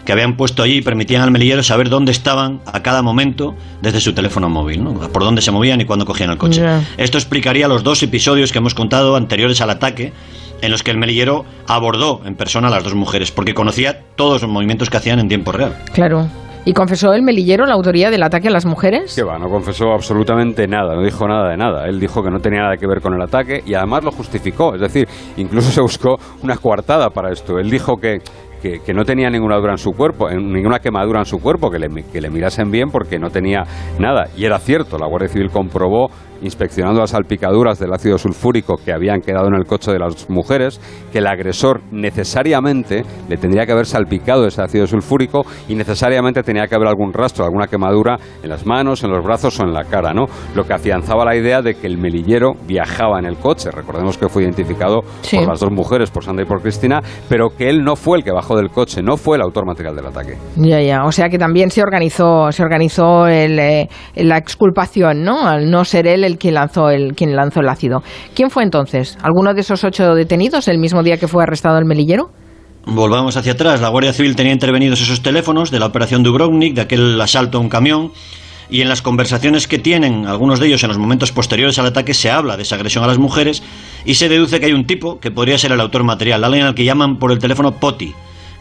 que 0.08 0.14
habían 0.14 0.38
puesto 0.38 0.64
allí 0.64 0.78
y 0.78 0.82
permitían 0.82 1.22
al 1.22 1.32
melillero 1.32 1.62
saber 1.64 1.90
dónde 1.90 2.14
estaban 2.14 2.62
a 2.66 2.82
cada 2.82 3.02
momento 3.02 3.56
desde 3.82 4.00
su 4.00 4.14
teléfono 4.14 4.48
móvil, 4.48 4.82
¿no? 4.82 4.94
por 4.94 5.22
dónde 5.22 5.42
se 5.42 5.52
movían 5.52 5.82
y 5.82 5.86
cuándo 5.86 6.06
cogían 6.06 6.30
el 6.30 6.38
coche. 6.38 6.64
Esto 6.96 7.18
explicaría 7.18 7.68
los 7.68 7.84
dos 7.84 8.02
episodios 8.04 8.54
que 8.54 8.60
hemos 8.60 8.74
contado 8.74 9.18
anteriores 9.18 9.60
al 9.60 9.70
ataque, 9.70 10.14
en 10.62 10.72
los 10.72 10.82
que 10.82 10.92
el 10.92 10.98
melillero 10.98 11.44
abordó 11.68 12.22
en 12.24 12.36
persona 12.36 12.70
a 12.70 12.72
las 12.72 12.86
dos 12.86 12.96
mujeres, 12.96 13.32
porque 13.32 13.54
conocía 13.54 14.00
todos 14.16 14.42
los 14.44 14.50
movimientos 14.50 14.90
que 14.90 14.96
hacían 14.96 15.20
en 15.20 15.28
tiempo 15.28 15.52
real. 15.52 15.76
Claro. 15.92 16.30
¿Y 16.64 16.74
confesó 16.74 17.14
el 17.14 17.22
melillero 17.22 17.66
la 17.66 17.76
autoría 17.76 18.10
del 18.10 18.24
ataque 18.24 18.50
a 18.50 18.52
las 18.52 18.66
mujeres? 18.66 19.16
Que 19.16 19.24
va, 19.24 19.40
no 19.40 19.50
confesó 19.50 19.94
absolutamente 19.94 20.68
nada, 20.68 20.96
no 20.96 21.02
dijo 21.02 21.26
nada 21.26 21.50
de 21.50 21.56
nada. 21.56 21.88
Él 21.88 21.98
dijo 21.98 22.22
que 22.22 22.30
no 22.30 22.40
tenía 22.40 22.62
nada 22.62 22.76
que 22.76 22.86
ver 22.86 23.00
con 23.00 23.14
el 23.14 23.22
ataque 23.22 23.62
y 23.66 23.74
además 23.74 24.04
lo 24.04 24.12
justificó. 24.12 24.76
Es 24.76 24.82
decir, 24.82 25.08
incluso 25.38 25.72
se 25.72 25.80
buscó 25.80 26.18
una 26.44 26.58
coartada 26.58 27.10
para 27.10 27.32
esto. 27.32 27.58
Él 27.58 27.70
dijo 27.70 27.96
que 27.96 28.18
que, 28.62 28.94
no 28.94 29.04
tenía 29.04 29.30
ninguna 29.30 29.58
dura 29.58 29.74
en 29.74 29.78
su 29.78 29.92
cuerpo, 29.92 30.30
ninguna 30.30 30.80
quemadura 30.80 31.20
en 31.20 31.26
su 31.26 31.40
cuerpo, 31.40 31.70
que 31.70 31.80
le, 31.80 31.88
que 32.12 32.22
le 32.22 32.30
mirasen 32.30 32.72
bien 32.72 32.90
porque 32.90 33.20
no 33.20 33.30
tenía 33.30 33.64
nada. 34.00 34.28
Y 34.36 34.46
era 34.46 34.60
cierto, 34.60 34.98
la 34.98 35.08
Guardia 35.08 35.30
Civil 35.30 35.50
comprobó 35.50 36.10
inspeccionando 36.42 37.02
las 37.02 37.12
salpicaduras 37.12 37.80
del 37.80 37.94
ácido 37.94 38.18
sulfúrico 38.18 38.76
que 38.84 38.94
habían 38.94 39.22
quedado 39.22 39.48
en 39.48 39.56
el 39.56 39.66
coche 39.66 39.92
de 39.92 40.00
las 40.00 40.30
mujeres, 40.30 40.80
que 41.12 41.20
el 41.20 41.28
agresor 41.28 41.82
necesariamente 41.92 43.04
le 43.30 43.38
tendría 43.38 43.66
que 43.66 43.72
haber 43.72 43.86
salpicado 43.86 44.46
ese 44.48 44.62
ácido 44.62 44.88
sulfúrico 44.88 45.46
y 45.68 45.76
necesariamente 45.76 46.44
tenía 46.44 46.68
que 46.68 46.76
haber 46.76 46.88
algún 46.88 47.14
rastro, 47.14 47.46
alguna 47.46 47.68
quemadura 47.68 48.18
en 48.44 48.50
las 48.50 48.66
manos, 48.66 49.04
en 49.04 49.12
los 49.12 49.24
brazos 49.24 49.60
o 49.60 49.64
en 49.64 49.74
la 49.74 49.84
cara, 49.84 50.14
¿no? 50.14 50.26
Lo 50.56 50.64
que 50.64 50.74
afianzaba 50.74 51.26
la 51.26 51.36
idea 51.36 51.62
de 51.62 51.76
que 51.76 51.88
el 51.88 51.98
melillero 51.98 52.54
viajaba 52.68 53.20
en 53.20 53.26
el 53.26 53.38
coche. 53.38 53.72
Recordemos 53.72 54.18
que 54.18 54.30
fue 54.30 54.44
identificado 54.44 55.02
por 55.02 55.48
las 55.48 55.60
dos 55.60 55.72
mujeres, 55.72 56.12
por 56.12 56.24
Sandra 56.24 56.46
y 56.46 56.48
por 56.48 56.62
Cristina, 56.62 57.02
pero 57.30 57.50
que 57.50 57.70
él 57.70 57.84
no 57.84 57.96
fue 57.96 58.18
el 58.20 58.24
que 58.24 58.32
bajó 58.32 58.56
del 58.56 58.70
coche, 58.70 59.02
no 59.02 59.18
fue 59.18 59.38
el 59.38 59.44
autor 59.44 59.66
material 59.66 59.96
del 59.96 60.08
ataque. 60.08 60.38
Ya, 60.56 60.82
ya. 60.82 61.04
O 61.06 61.12
sea 61.12 61.30
que 61.30 61.38
también 61.38 61.72
se 61.72 61.82
organizó, 61.82 62.52
se 62.52 62.64
organizó 62.64 63.28
eh, 63.28 63.88
la 64.16 64.38
exculpación, 64.38 65.24
¿no? 65.24 65.48
Al 65.48 65.70
no 65.70 65.86
ser 65.86 66.08
él 66.08 66.24
el 66.28 66.38
quien 66.38 66.54
lanzó 66.54 66.90
el, 66.90 67.16
quien 67.16 67.36
lanzó 67.36 67.62
el 67.62 67.70
ácido. 67.70 68.04
¿Quién 68.36 68.52
fue 68.52 68.64
entonces? 68.64 69.18
¿Alguno 69.24 69.54
de 69.54 69.62
esos 69.62 69.84
ocho 69.84 70.14
detenidos 70.14 70.68
el 70.68 70.78
mismo 70.78 71.02
día 71.02 71.18
que 71.18 71.28
fue 71.28 71.44
arrestado 71.44 71.80
el 71.80 71.86
melillero? 71.86 72.30
Volvamos 72.86 73.36
hacia 73.36 73.54
atrás. 73.54 73.82
La 73.82 73.90
Guardia 73.90 74.14
Civil 74.14 74.36
tenía 74.36 74.54
intervenidos 74.54 75.02
esos 75.02 75.22
teléfonos 75.22 75.72
de 75.72 75.80
la 75.80 75.88
operación 75.88 76.24
Dubrovnik, 76.24 76.74
de 76.76 76.82
aquel 76.82 77.20
asalto 77.20 77.58
a 77.58 77.62
un 77.62 77.70
camión. 77.70 78.12
Y 78.70 78.82
en 78.82 78.90
las 78.90 79.02
conversaciones 79.02 79.68
que 79.68 79.80
tienen, 79.80 80.26
algunos 80.26 80.60
de 80.60 80.68
ellos 80.68 80.84
en 80.84 80.90
los 80.90 80.98
momentos 80.98 81.32
posteriores 81.32 81.80
al 81.80 81.86
ataque, 81.86 82.14
se 82.14 82.30
habla 82.30 82.58
de 82.58 82.64
esa 82.64 82.76
agresión 82.76 83.04
a 83.04 83.08
las 83.08 83.18
mujeres 83.18 83.64
y 84.06 84.16
se 84.16 84.30
deduce 84.30 84.60
que 84.60 84.68
hay 84.68 84.74
un 84.74 84.86
tipo 84.86 85.20
que 85.20 85.32
podría 85.32 85.58
ser 85.58 85.72
el 85.72 85.82
autor 85.82 86.04
material, 86.04 86.44
alguien 86.44 86.66
al 86.66 86.76
que 86.76 86.84
llaman 86.86 87.18
por 87.18 87.32
el 87.32 87.40
teléfono 87.40 87.74
Poti, 87.74 88.14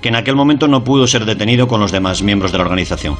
que 0.06 0.10
en 0.10 0.14
aquel 0.14 0.36
momento 0.36 0.68
no 0.68 0.84
pudo 0.84 1.08
ser 1.08 1.24
detenido 1.24 1.66
con 1.66 1.80
los 1.80 1.90
demás 1.90 2.22
miembros 2.22 2.52
de 2.52 2.58
la 2.58 2.62
organización. 2.62 3.16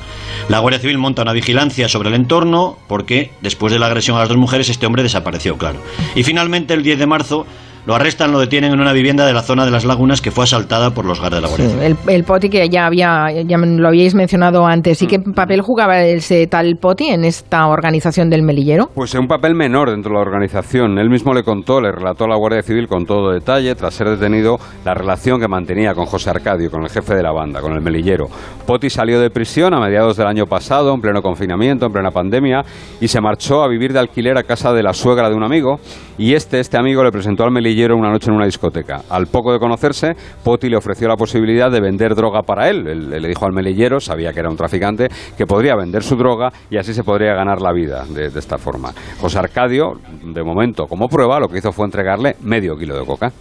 La 0.48 0.60
Guardia 0.60 0.78
Civil 0.78 0.98
monta 0.98 1.22
una 1.22 1.32
vigilancia 1.32 1.88
sobre 1.88 2.10
el 2.10 2.14
entorno 2.14 2.78
porque 2.86 3.32
después 3.40 3.72
de 3.72 3.80
la 3.80 3.86
agresión 3.86 4.16
a 4.16 4.20
las 4.20 4.28
dos 4.28 4.38
mujeres 4.38 4.68
este 4.68 4.86
hombre 4.86 5.02
desapareció, 5.02 5.58
claro. 5.58 5.80
Y 6.14 6.22
finalmente 6.22 6.74
el 6.74 6.84
10 6.84 7.00
de 7.00 7.06
marzo 7.08 7.44
lo 7.86 7.94
arrestan, 7.94 8.32
lo 8.32 8.40
detienen 8.40 8.72
en 8.72 8.80
una 8.80 8.92
vivienda 8.92 9.24
de 9.24 9.32
la 9.32 9.42
zona 9.42 9.64
de 9.64 9.70
las 9.70 9.84
lagunas 9.84 10.20
que 10.20 10.32
fue 10.32 10.44
asaltada 10.44 10.90
por 10.90 11.04
los 11.04 11.20
guardias 11.20 11.40
de 11.40 11.48
la 11.48 11.56
Guardia 11.56 11.86
el, 11.86 11.96
el, 12.08 12.24
Poti 12.24 12.48
que 12.48 12.68
ya 12.68 12.86
había, 12.86 13.30
ya 13.30 13.56
lo 13.58 13.88
habíais 13.88 14.14
mencionado 14.14 14.66
antes. 14.66 15.00
¿Y 15.02 15.06
qué 15.06 15.18
mm. 15.18 15.34
papel 15.34 15.60
jugaba 15.60 16.02
ese 16.02 16.48
tal 16.48 16.76
Poti 16.76 17.06
en 17.06 17.24
esta 17.24 17.68
organización 17.68 18.28
del 18.28 18.42
melillero? 18.42 18.90
Pues 18.94 19.14
un 19.14 19.28
papel 19.28 19.54
menor 19.54 19.90
dentro 19.90 20.10
de 20.10 20.14
la 20.16 20.22
organización. 20.22 20.98
Él 20.98 21.08
mismo 21.08 21.32
le 21.32 21.44
contó, 21.44 21.80
le 21.80 21.92
relató 21.92 22.24
a 22.24 22.28
la 22.28 22.36
Guardia 22.36 22.62
Civil 22.62 22.88
con 22.88 23.06
todo 23.06 23.30
detalle, 23.30 23.74
tras 23.76 23.94
ser 23.94 24.08
detenido, 24.08 24.58
la 24.84 24.94
relación 24.94 25.40
que 25.40 25.46
mantenía 25.46 25.94
con 25.94 26.06
José 26.06 26.30
Arcadio, 26.30 26.70
con 26.70 26.82
el 26.82 26.90
jefe 26.90 27.14
de 27.14 27.22
la 27.22 27.30
banda, 27.30 27.60
con 27.60 27.72
el 27.72 27.80
melillero. 27.80 28.26
Poti 28.66 28.90
salió 28.90 29.20
de 29.20 29.30
prisión 29.30 29.74
a 29.74 29.80
mediados 29.80 30.16
del 30.16 30.26
año 30.26 30.46
pasado, 30.46 30.92
en 30.92 31.00
pleno 31.00 31.22
confinamiento, 31.22 31.86
en 31.86 31.92
plena 31.92 32.10
pandemia, 32.10 32.64
y 33.00 33.06
se 33.06 33.20
marchó 33.20 33.62
a 33.62 33.68
vivir 33.68 33.92
de 33.92 34.00
alquiler 34.00 34.36
a 34.38 34.42
casa 34.42 34.72
de 34.72 34.82
la 34.82 34.92
suegra 34.92 35.28
de 35.28 35.36
un 35.36 35.44
amigo. 35.44 35.78
Y 36.18 36.34
este, 36.34 36.60
este 36.60 36.78
amigo 36.78 37.04
le 37.04 37.12
presentó 37.12 37.44
al 37.44 37.50
melillero 37.50 37.75
una 37.84 38.10
noche 38.10 38.30
en 38.30 38.36
una 38.36 38.46
discoteca. 38.46 39.02
Al 39.10 39.26
poco 39.26 39.52
de 39.52 39.58
conocerse, 39.58 40.14
Poti 40.42 40.68
le 40.68 40.76
ofreció 40.76 41.08
la 41.08 41.16
posibilidad 41.16 41.70
de 41.70 41.80
vender 41.80 42.14
droga 42.14 42.42
para 42.42 42.68
él. 42.68 43.10
le 43.10 43.28
dijo 43.28 43.46
al 43.46 43.52
melillero, 43.52 44.00
sabía 44.00 44.32
que 44.32 44.40
era 44.40 44.50
un 44.50 44.56
traficante, 44.56 45.08
que 45.36 45.46
podría 45.46 45.76
vender 45.76 46.02
su 46.02 46.16
droga 46.16 46.50
y 46.70 46.78
así 46.78 46.94
se 46.94 47.04
podría 47.04 47.34
ganar 47.34 47.60
la 47.60 47.72
vida 47.72 48.04
de, 48.08 48.30
de 48.30 48.38
esta 48.38 48.58
forma. 48.58 48.92
José 49.20 49.38
Arcadio, 49.38 50.00
de 50.22 50.42
momento, 50.42 50.86
como 50.86 51.08
prueba, 51.08 51.38
lo 51.38 51.48
que 51.48 51.58
hizo 51.58 51.72
fue 51.72 51.84
entregarle 51.84 52.36
medio 52.40 52.76
kilo 52.76 52.98
de 52.98 53.04
coca. 53.04 53.32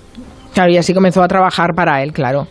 Claro, 0.53 0.71
y 0.71 0.77
así 0.77 0.93
comenzó 0.93 1.21
a 1.21 1.27
trabajar 1.27 1.73
para 1.75 2.01
él, 2.01 2.13
claro. 2.13 2.47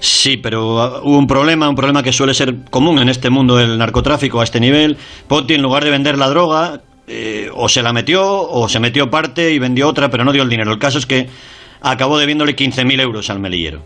Sí, 0.00 0.36
pero 0.36 0.74
uh, 0.74 1.00
hubo 1.02 1.18
un 1.18 1.26
problema, 1.26 1.68
un 1.68 1.74
problema 1.74 2.02
que 2.02 2.12
suele 2.12 2.34
ser 2.34 2.64
común 2.70 2.98
en 2.98 3.08
este 3.08 3.30
mundo 3.30 3.56
del 3.56 3.78
narcotráfico 3.78 4.40
a 4.40 4.44
este 4.44 4.60
nivel. 4.60 4.98
Poti, 5.26 5.54
en 5.54 5.62
lugar 5.62 5.82
de 5.82 5.90
vender 5.90 6.18
la 6.18 6.28
droga, 6.28 6.82
eh, 7.06 7.50
o 7.52 7.68
se 7.68 7.82
la 7.82 7.92
metió 7.92 8.24
o 8.24 8.68
se 8.68 8.80
metió 8.80 9.10
parte 9.10 9.52
y 9.52 9.58
vendió 9.58 9.88
otra, 9.88 10.10
pero 10.10 10.24
no 10.24 10.32
dio 10.32 10.42
el 10.42 10.48
dinero. 10.48 10.72
El 10.72 10.78
caso 10.78 10.98
es 10.98 11.06
que 11.06 11.28
acabó 11.80 12.18
debiéndole 12.18 12.56
15.000 12.56 13.00
euros 13.00 13.30
al 13.30 13.38
melillero. 13.38 13.82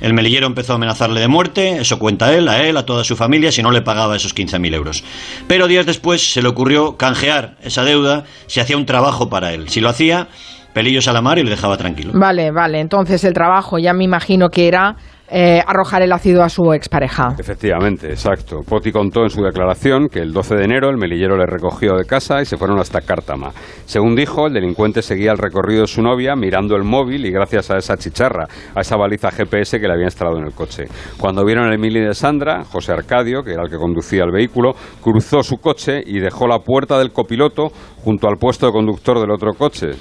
El 0.00 0.14
melillero 0.14 0.46
empezó 0.46 0.72
a 0.72 0.76
amenazarle 0.76 1.20
de 1.20 1.28
muerte, 1.28 1.78
eso 1.78 1.98
cuenta 1.98 2.34
él, 2.34 2.48
a 2.48 2.64
él, 2.64 2.76
a 2.76 2.86
toda 2.86 3.04
su 3.04 3.14
familia, 3.14 3.52
si 3.52 3.62
no 3.62 3.70
le 3.70 3.82
pagaba 3.82 4.16
esos 4.16 4.34
15.000 4.34 4.74
euros. 4.74 5.04
Pero 5.46 5.68
días 5.68 5.86
después 5.86 6.32
se 6.32 6.42
le 6.42 6.48
ocurrió 6.48 6.96
canjear 6.96 7.56
esa 7.62 7.84
deuda 7.84 8.24
si 8.46 8.58
hacía 8.58 8.76
un 8.76 8.86
trabajo 8.86 9.28
para 9.28 9.52
él. 9.52 9.68
Si 9.68 9.80
lo 9.80 9.88
hacía, 9.88 10.28
pelillos 10.72 11.06
a 11.08 11.12
la 11.12 11.22
mar 11.22 11.38
y 11.38 11.44
le 11.44 11.50
dejaba 11.50 11.76
tranquilo. 11.76 12.12
Vale, 12.14 12.50
vale. 12.50 12.80
Entonces 12.80 13.22
el 13.24 13.34
trabajo 13.34 13.78
ya 13.78 13.92
me 13.92 14.04
imagino 14.04 14.50
que 14.50 14.66
era 14.66 14.96
eh, 15.34 15.62
arrojar 15.66 16.02
el 16.02 16.12
ácido 16.12 16.42
a 16.42 16.50
su 16.50 16.74
expareja. 16.74 17.34
Efectivamente, 17.38 18.08
exacto. 18.08 18.60
Poti 18.68 18.92
contó 18.92 19.22
en 19.22 19.30
su 19.30 19.42
declaración 19.42 20.08
que 20.08 20.18
el 20.18 20.30
12 20.30 20.56
de 20.56 20.64
enero 20.64 20.90
el 20.90 20.98
melillero 20.98 21.38
le 21.38 21.46
recogió 21.46 21.96
de 21.96 22.04
casa 22.04 22.42
y 22.42 22.44
se 22.44 22.58
fueron 22.58 22.78
hasta 22.78 23.00
Cártama. 23.00 23.50
Según 23.86 24.14
dijo, 24.14 24.46
el 24.46 24.52
delincuente 24.52 25.00
seguía 25.00 25.32
el 25.32 25.38
recorrido 25.38 25.80
de 25.80 25.86
su 25.86 26.02
novia 26.02 26.36
mirando 26.36 26.76
el 26.76 26.84
móvil 26.84 27.24
y 27.24 27.30
gracias 27.30 27.70
a 27.70 27.78
esa 27.78 27.96
chicharra, 27.96 28.46
a 28.74 28.80
esa 28.82 28.96
baliza 28.96 29.30
GPS 29.30 29.80
que 29.80 29.86
le 29.86 29.94
había 29.94 30.04
instalado 30.04 30.36
en 30.36 30.44
el 30.44 30.52
coche. 30.52 30.84
Cuando 31.18 31.46
vieron 31.46 31.72
el 31.72 31.78
mili 31.78 32.00
de 32.00 32.12
Sandra, 32.12 32.64
José 32.64 32.92
Arcadio, 32.92 33.42
que 33.42 33.52
era 33.52 33.62
el 33.62 33.70
que 33.70 33.78
conducía 33.78 34.24
el 34.24 34.32
vehículo, 34.32 34.72
cruzó 35.02 35.42
su 35.42 35.56
coche 35.56 36.02
y 36.04 36.20
dejó 36.20 36.46
la 36.46 36.58
puerta 36.58 36.98
del 36.98 37.10
copiloto 37.10 37.68
junto 38.04 38.28
al 38.28 38.36
puesto 38.36 38.66
de 38.66 38.72
conductor 38.72 39.18
del 39.18 39.30
otro 39.30 39.52
coche, 39.54 39.92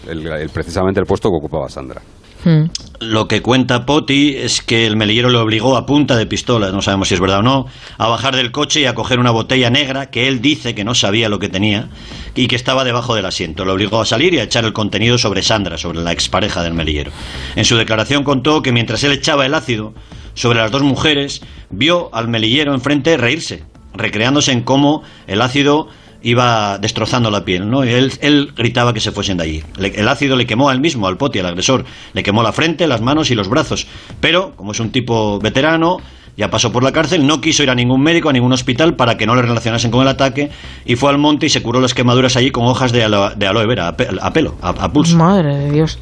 precisamente 0.54 1.00
el 1.00 1.06
puesto 1.06 1.30
que 1.30 1.38
ocupaba 1.38 1.70
Sandra. 1.70 2.02
Hmm. 2.44 2.66
Lo 3.00 3.28
que 3.28 3.42
cuenta 3.42 3.86
Poti 3.86 4.36
es 4.38 4.62
que 4.62 4.86
el 4.86 4.96
melillero 4.96 5.30
le 5.30 5.38
obligó 5.38 5.76
a 5.76 5.86
punta 5.86 6.16
de 6.16 6.26
pistola, 6.26 6.72
no 6.72 6.82
sabemos 6.82 7.08
si 7.08 7.16
es 7.16 7.20
verdad 7.20 7.40
o 7.40 7.44
no, 7.44 7.66
a 7.98 8.08
bajar 8.08 8.36
del 8.36 8.52
coche 8.52 8.82
y 8.82 8.86
a 8.86 8.94
coger 8.94 9.20
una 9.20 9.32
botella 9.32 9.70
negra 9.70 10.12
que 10.12 10.28
él 10.28 10.42
dice 10.42 10.76
que 10.76 10.84
no 10.84 10.94
sabía 10.94 11.30
lo 11.30 11.40
que 11.40 11.50
tenía 11.50 11.90
y 12.36 12.48
que 12.48 12.56
estaba 12.56 12.84
debajo 12.84 13.16
del 13.16 13.26
asiento. 13.26 13.66
Lo 13.66 13.74
obligó 13.74 14.02
a 14.02 14.06
salir 14.06 14.34
y 14.34 14.40
a 14.40 14.44
echar 14.44 14.66
el 14.66 14.74
contenido 14.74 15.18
sobre 15.18 15.42
Sandra, 15.42 15.78
sobre 15.78 16.02
la 16.02 16.12
expareja 16.12 16.62
del 16.62 16.74
melillero. 16.74 17.12
En 17.56 17.66
su 17.66 17.76
declaración 17.76 18.24
contó 18.24 18.62
que 18.62 18.72
mientras 18.72 19.04
él 19.04 19.12
echaba 19.12 19.46
el 19.46 19.56
ácido 19.56 19.94
sobre 20.34 20.60
las 20.60 20.72
dos 20.72 20.84
mujeres, 20.84 21.42
vio 21.70 22.14
al 22.14 22.28
melillero 22.28 22.74
enfrente 22.74 23.18
reírse, 23.18 23.64
recreándose 23.94 24.52
en 24.52 24.62
cómo 24.62 25.04
el 25.28 25.42
ácido 25.42 25.88
iba 26.22 26.78
destrozando 26.78 27.32
la 27.32 27.46
piel, 27.46 27.70
¿no? 27.70 27.84
Y 27.84 27.90
él, 27.90 28.14
él 28.22 28.54
gritaba 28.56 28.94
que 28.94 29.00
se 29.00 29.12
fuesen 29.12 29.38
de 29.38 29.44
allí. 29.44 29.64
el 29.78 30.08
ácido 30.08 30.36
le 30.36 30.46
quemó 30.46 30.70
a 30.70 30.74
él 30.74 30.80
mismo, 30.80 31.08
al 31.08 31.18
poti, 31.18 31.40
al 31.40 31.48
agresor. 31.48 31.86
Le 32.14 32.24
quemó 32.24 32.44
la 32.44 32.52
frente, 32.52 32.88
las 32.88 33.02
manos 33.02 33.32
y 33.32 33.36
los 33.36 33.50
brazos. 33.50 33.88
Pero, 34.20 34.54
como 34.56 34.72
es 34.72 34.80
un 34.80 34.92
tipo 34.92 35.40
veterano, 35.40 35.98
ya 36.38 36.50
pasó 36.50 36.72
por 36.72 36.84
la 36.84 36.92
cárcel, 36.92 37.26
no 37.26 37.42
quiso 37.42 37.64
ir 37.64 37.70
a 37.70 37.76
ningún 37.76 38.02
médico, 38.02 38.30
a 38.30 38.34
ningún 38.34 38.54
hospital 38.54 38.96
para 38.96 39.16
que 39.18 39.26
no 39.26 39.36
le 39.36 39.42
relacionasen 39.42 39.92
con 39.92 40.02
el 40.02 40.08
ataque 40.08 40.50
y 40.86 40.96
fue 40.96 41.10
al 41.10 41.18
monte 41.18 41.46
y 41.46 41.50
se 41.50 41.62
curó 41.62 41.80
las 41.80 41.94
quemaduras 41.94 42.36
allí 42.38 42.52
con 42.52 42.66
hojas 42.66 42.92
de 42.92 43.04
aloe, 43.04 43.36
de 43.36 43.48
aloe 43.48 43.68
vera, 43.68 43.88
a, 43.90 43.96
pelo, 44.32 44.56
a, 44.62 44.90
pulso. 44.92 45.18
Madre 45.18 45.58
de 45.58 45.72
Dios. 45.72 46.00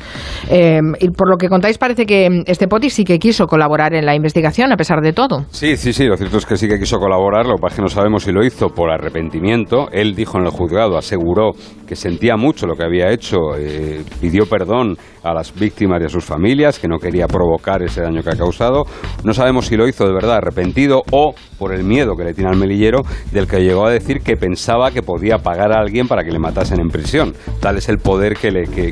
Eh, 0.50 0.80
y 1.00 1.10
por 1.10 1.30
lo 1.30 1.38
que 1.38 1.48
contáis 1.48 1.78
parece 1.78 2.06
que 2.06 2.44
este 2.46 2.68
Poti 2.68 2.90
sí 2.90 3.04
que 3.04 3.20
quiso 3.20 3.48
colaborar 3.48 3.94
en 3.94 4.06
la 4.06 4.16
investigación 4.16 4.72
a 4.72 4.78
pesar 4.78 5.02
de 5.02 5.14
todo. 5.14 5.46
Sí, 5.50 5.78
sí, 5.78 5.94
sí, 5.94 6.06
lo 6.06 6.18
cierto 6.18 6.38
es 6.38 6.46
que 6.46 6.58
sí 6.58 6.68
que 6.68 6.80
quiso 6.80 6.98
colaborar, 6.98 7.46
lo 7.46 7.56
que 7.56 7.62
pasa 7.62 7.74
es 7.74 7.76
que 7.78 7.82
no 7.82 7.88
sabemos 7.90 8.24
si 8.24 8.32
lo 8.32 8.46
hizo 8.46 8.70
por 8.70 8.92
arrepentimiento. 8.92 9.90
Él 9.92 10.16
dijo 10.16 10.38
en 10.38 10.46
el 10.46 10.52
juzgado, 10.52 10.98
aseguró 10.98 11.52
que 11.88 11.96
sentía 11.96 12.38
mucho 12.38 12.68
lo 12.68 12.76
que 12.76 12.84
había 12.84 13.12
hecho, 13.12 13.38
eh, 13.58 14.04
pidió 14.22 14.46
perdón 14.46 14.96
a 15.24 15.34
las 15.34 15.54
víctimas 15.54 16.02
y 16.02 16.06
a 16.06 16.10
sus 16.10 16.24
familias, 16.24 16.80
que 16.80 16.88
no 16.88 16.98
quería 16.98 17.28
provocar 17.28 17.82
ese 17.82 18.02
daño 18.02 18.22
que 18.22 18.30
ha 18.30 18.38
causado. 18.38 18.84
No 19.24 19.34
sabemos 19.34 19.66
si 19.66 19.76
lo 19.76 19.88
hizo 19.88 20.06
de 20.06 20.14
verdad 20.20 20.38
arrepentido 20.38 21.04
o 21.12 21.34
por 21.58 21.74
el 21.74 21.84
miedo 21.84 22.16
que 22.16 22.24
le 22.24 22.34
tiene 22.34 22.50
al 22.50 22.58
melillero, 22.58 23.02
del 23.32 23.48
que 23.48 23.60
llegó 23.62 23.86
a 23.86 23.92
decir 23.92 24.22
que 24.22 24.38
pensaba 24.38 24.92
que 24.92 25.02
podía 25.02 25.38
pagar 25.38 25.72
a 25.72 25.80
alguien 25.80 26.08
para 26.08 26.24
que 26.24 26.32
le 26.32 26.40
matasen 26.40 26.80
en 26.80 26.90
prisión. 26.90 27.34
Tal 27.60 27.78
es 27.78 27.90
el 27.90 27.98
poder 27.98 28.36
que, 28.36 28.52
le, 28.52 28.64
que, 28.64 28.92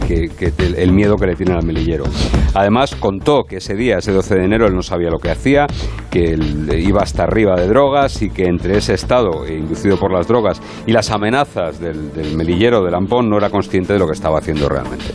el 0.78 0.92
miedo 0.92 1.16
que 1.16 1.28
le 1.28 1.36
tiene 1.36 1.54
al 1.54 1.66
melillero. 1.66 2.06
Además, 2.54 2.96
contó 2.96 3.44
que 3.44 3.58
ese 3.58 3.76
día, 3.76 3.98
ese 3.98 4.12
12 4.12 4.36
de 4.36 4.46
enero, 4.46 4.68
él 4.68 4.76
no 4.76 4.82
sabía 4.82 5.10
lo 5.10 5.20
que 5.20 5.32
hacía, 5.32 5.68
que 6.12 6.36
iba 6.78 7.02
hasta 7.02 7.24
arriba 7.24 7.56
de 7.56 7.68
drogas 7.68 8.22
y 8.22 8.30
que 8.30 8.46
entre 8.46 8.78
ese 8.78 8.94
estado, 8.94 9.46
eh, 9.46 9.58
inducido 9.58 9.98
por 9.98 10.12
las 10.12 10.28
drogas, 10.28 10.62
y 10.86 10.92
las 10.92 11.10
amenazas 11.12 11.80
del, 11.80 12.14
del 12.14 12.36
melillero 12.36 12.84
de 12.84 12.92
Lampón, 12.92 13.30
no 13.30 13.38
era 13.38 13.50
consciente 13.50 13.94
de 13.94 14.00
lo 14.00 14.08
que 14.08 14.14
estaba 14.14 14.40
haciendo 14.40 14.68
realmente. 14.68 15.06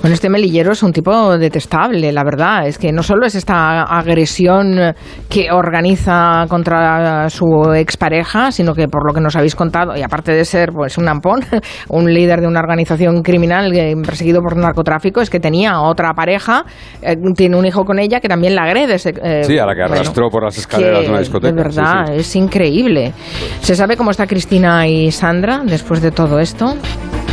Bueno, 0.00 0.14
este 0.14 0.30
melillero 0.30 0.72
es 0.72 0.82
un 0.82 0.92
tipo 0.92 1.36
detestable, 1.36 2.10
la 2.10 2.24
verdad. 2.24 2.66
Es 2.66 2.78
que 2.78 2.90
no 2.90 3.02
solo 3.02 3.26
es 3.26 3.34
esta 3.34 3.82
agresión 3.82 4.94
que 5.28 5.52
organiza 5.52 6.46
contra 6.48 7.28
su 7.28 7.74
expareja, 7.74 8.50
sino 8.50 8.74
que 8.74 8.88
por 8.88 9.06
lo 9.06 9.12
que 9.12 9.20
nos 9.20 9.36
habéis 9.36 9.54
contado, 9.54 9.94
y 9.94 10.02
aparte 10.02 10.32
de 10.32 10.46
ser 10.46 10.70
pues 10.72 10.96
un 10.96 11.06
ampón, 11.06 11.40
un 11.88 12.12
líder 12.12 12.40
de 12.40 12.46
una 12.46 12.60
organización 12.60 13.22
criminal 13.22 13.72
perseguido 14.02 14.40
por 14.40 14.56
narcotráfico, 14.56 15.20
es 15.20 15.28
que 15.28 15.38
tenía 15.38 15.80
otra 15.82 16.14
pareja, 16.14 16.64
eh, 17.02 17.16
tiene 17.36 17.58
un 17.58 17.66
hijo 17.66 17.84
con 17.84 17.98
ella 17.98 18.20
que 18.20 18.28
también 18.28 18.54
la 18.54 18.62
agrede. 18.62 18.94
Eh, 18.94 19.44
sí, 19.44 19.58
a 19.58 19.66
la 19.66 19.74
que 19.74 19.82
arrastró 19.82 20.30
por 20.30 20.44
las 20.44 20.56
escaleras 20.56 21.02
de 21.02 21.10
una 21.10 21.18
discoteca. 21.18 21.54
De 21.54 21.62
verdad, 21.62 22.14
es 22.14 22.34
increíble. 22.36 23.12
¿Se 23.60 23.76
sabe 23.76 23.98
cómo 23.98 24.12
está 24.12 24.26
Cristina 24.26 24.88
y 24.88 25.10
Sandra 25.10 25.60
después 25.62 26.00
de 26.00 26.10
todo 26.10 26.38
esto? 26.38 26.74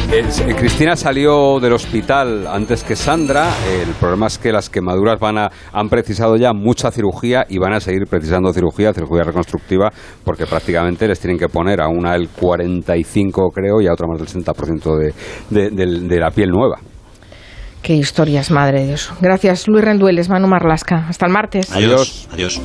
Eh, 0.10 0.24
Cristina 0.58 0.96
salió 0.96 1.60
del 1.60 1.74
hospital 1.74 2.48
antes 2.58 2.84
que 2.84 2.96
Sandra. 2.96 3.50
El 3.72 3.94
problema 4.00 4.26
es 4.28 4.38
que 4.40 4.52
las 4.52 4.70
quemaduras 4.70 5.20
van 5.20 5.38
a, 5.38 5.52
han 5.72 5.90
precisado 5.90 6.38
ya 6.38 6.54
mucha 6.54 6.90
cirugía 6.92 7.46
y 7.48 7.60
van 7.60 7.74
a 7.74 7.80
seguir 7.80 8.08
precisando 8.10 8.52
cirugía, 8.52 8.94
cirugía 8.94 9.24
reconstructiva, 9.24 9.92
porque 10.24 10.48
prácticamente 10.48 11.08
les 11.08 11.20
tienen 11.20 11.38
que 11.38 11.48
poner 11.48 11.80
a 11.80 11.88
una 11.88 12.16
el 12.16 12.30
45, 12.30 13.52
creo, 13.54 13.80
y 13.80 13.88
a 13.88 13.94
otra 13.94 14.08
más 14.08 14.20
del 14.20 14.44
60% 14.44 15.14
de, 15.50 15.70
de, 15.70 16.20
la 16.20 16.32
piel 16.32 16.50
nueva. 16.50 16.80
Qué 17.84 17.94
historias, 17.94 18.50
madre 18.50 18.82
de 18.82 18.88
Dios. 18.88 19.14
Gracias, 19.22 19.68
Luis 19.68 19.86
Rendueles, 19.86 20.28
Manu 20.28 20.48
Marlasca. 20.48 21.08
Hasta 21.08 21.28
el 21.28 21.32
martes. 21.32 21.72
Adiós. 21.72 22.28
Adiós. 22.34 22.60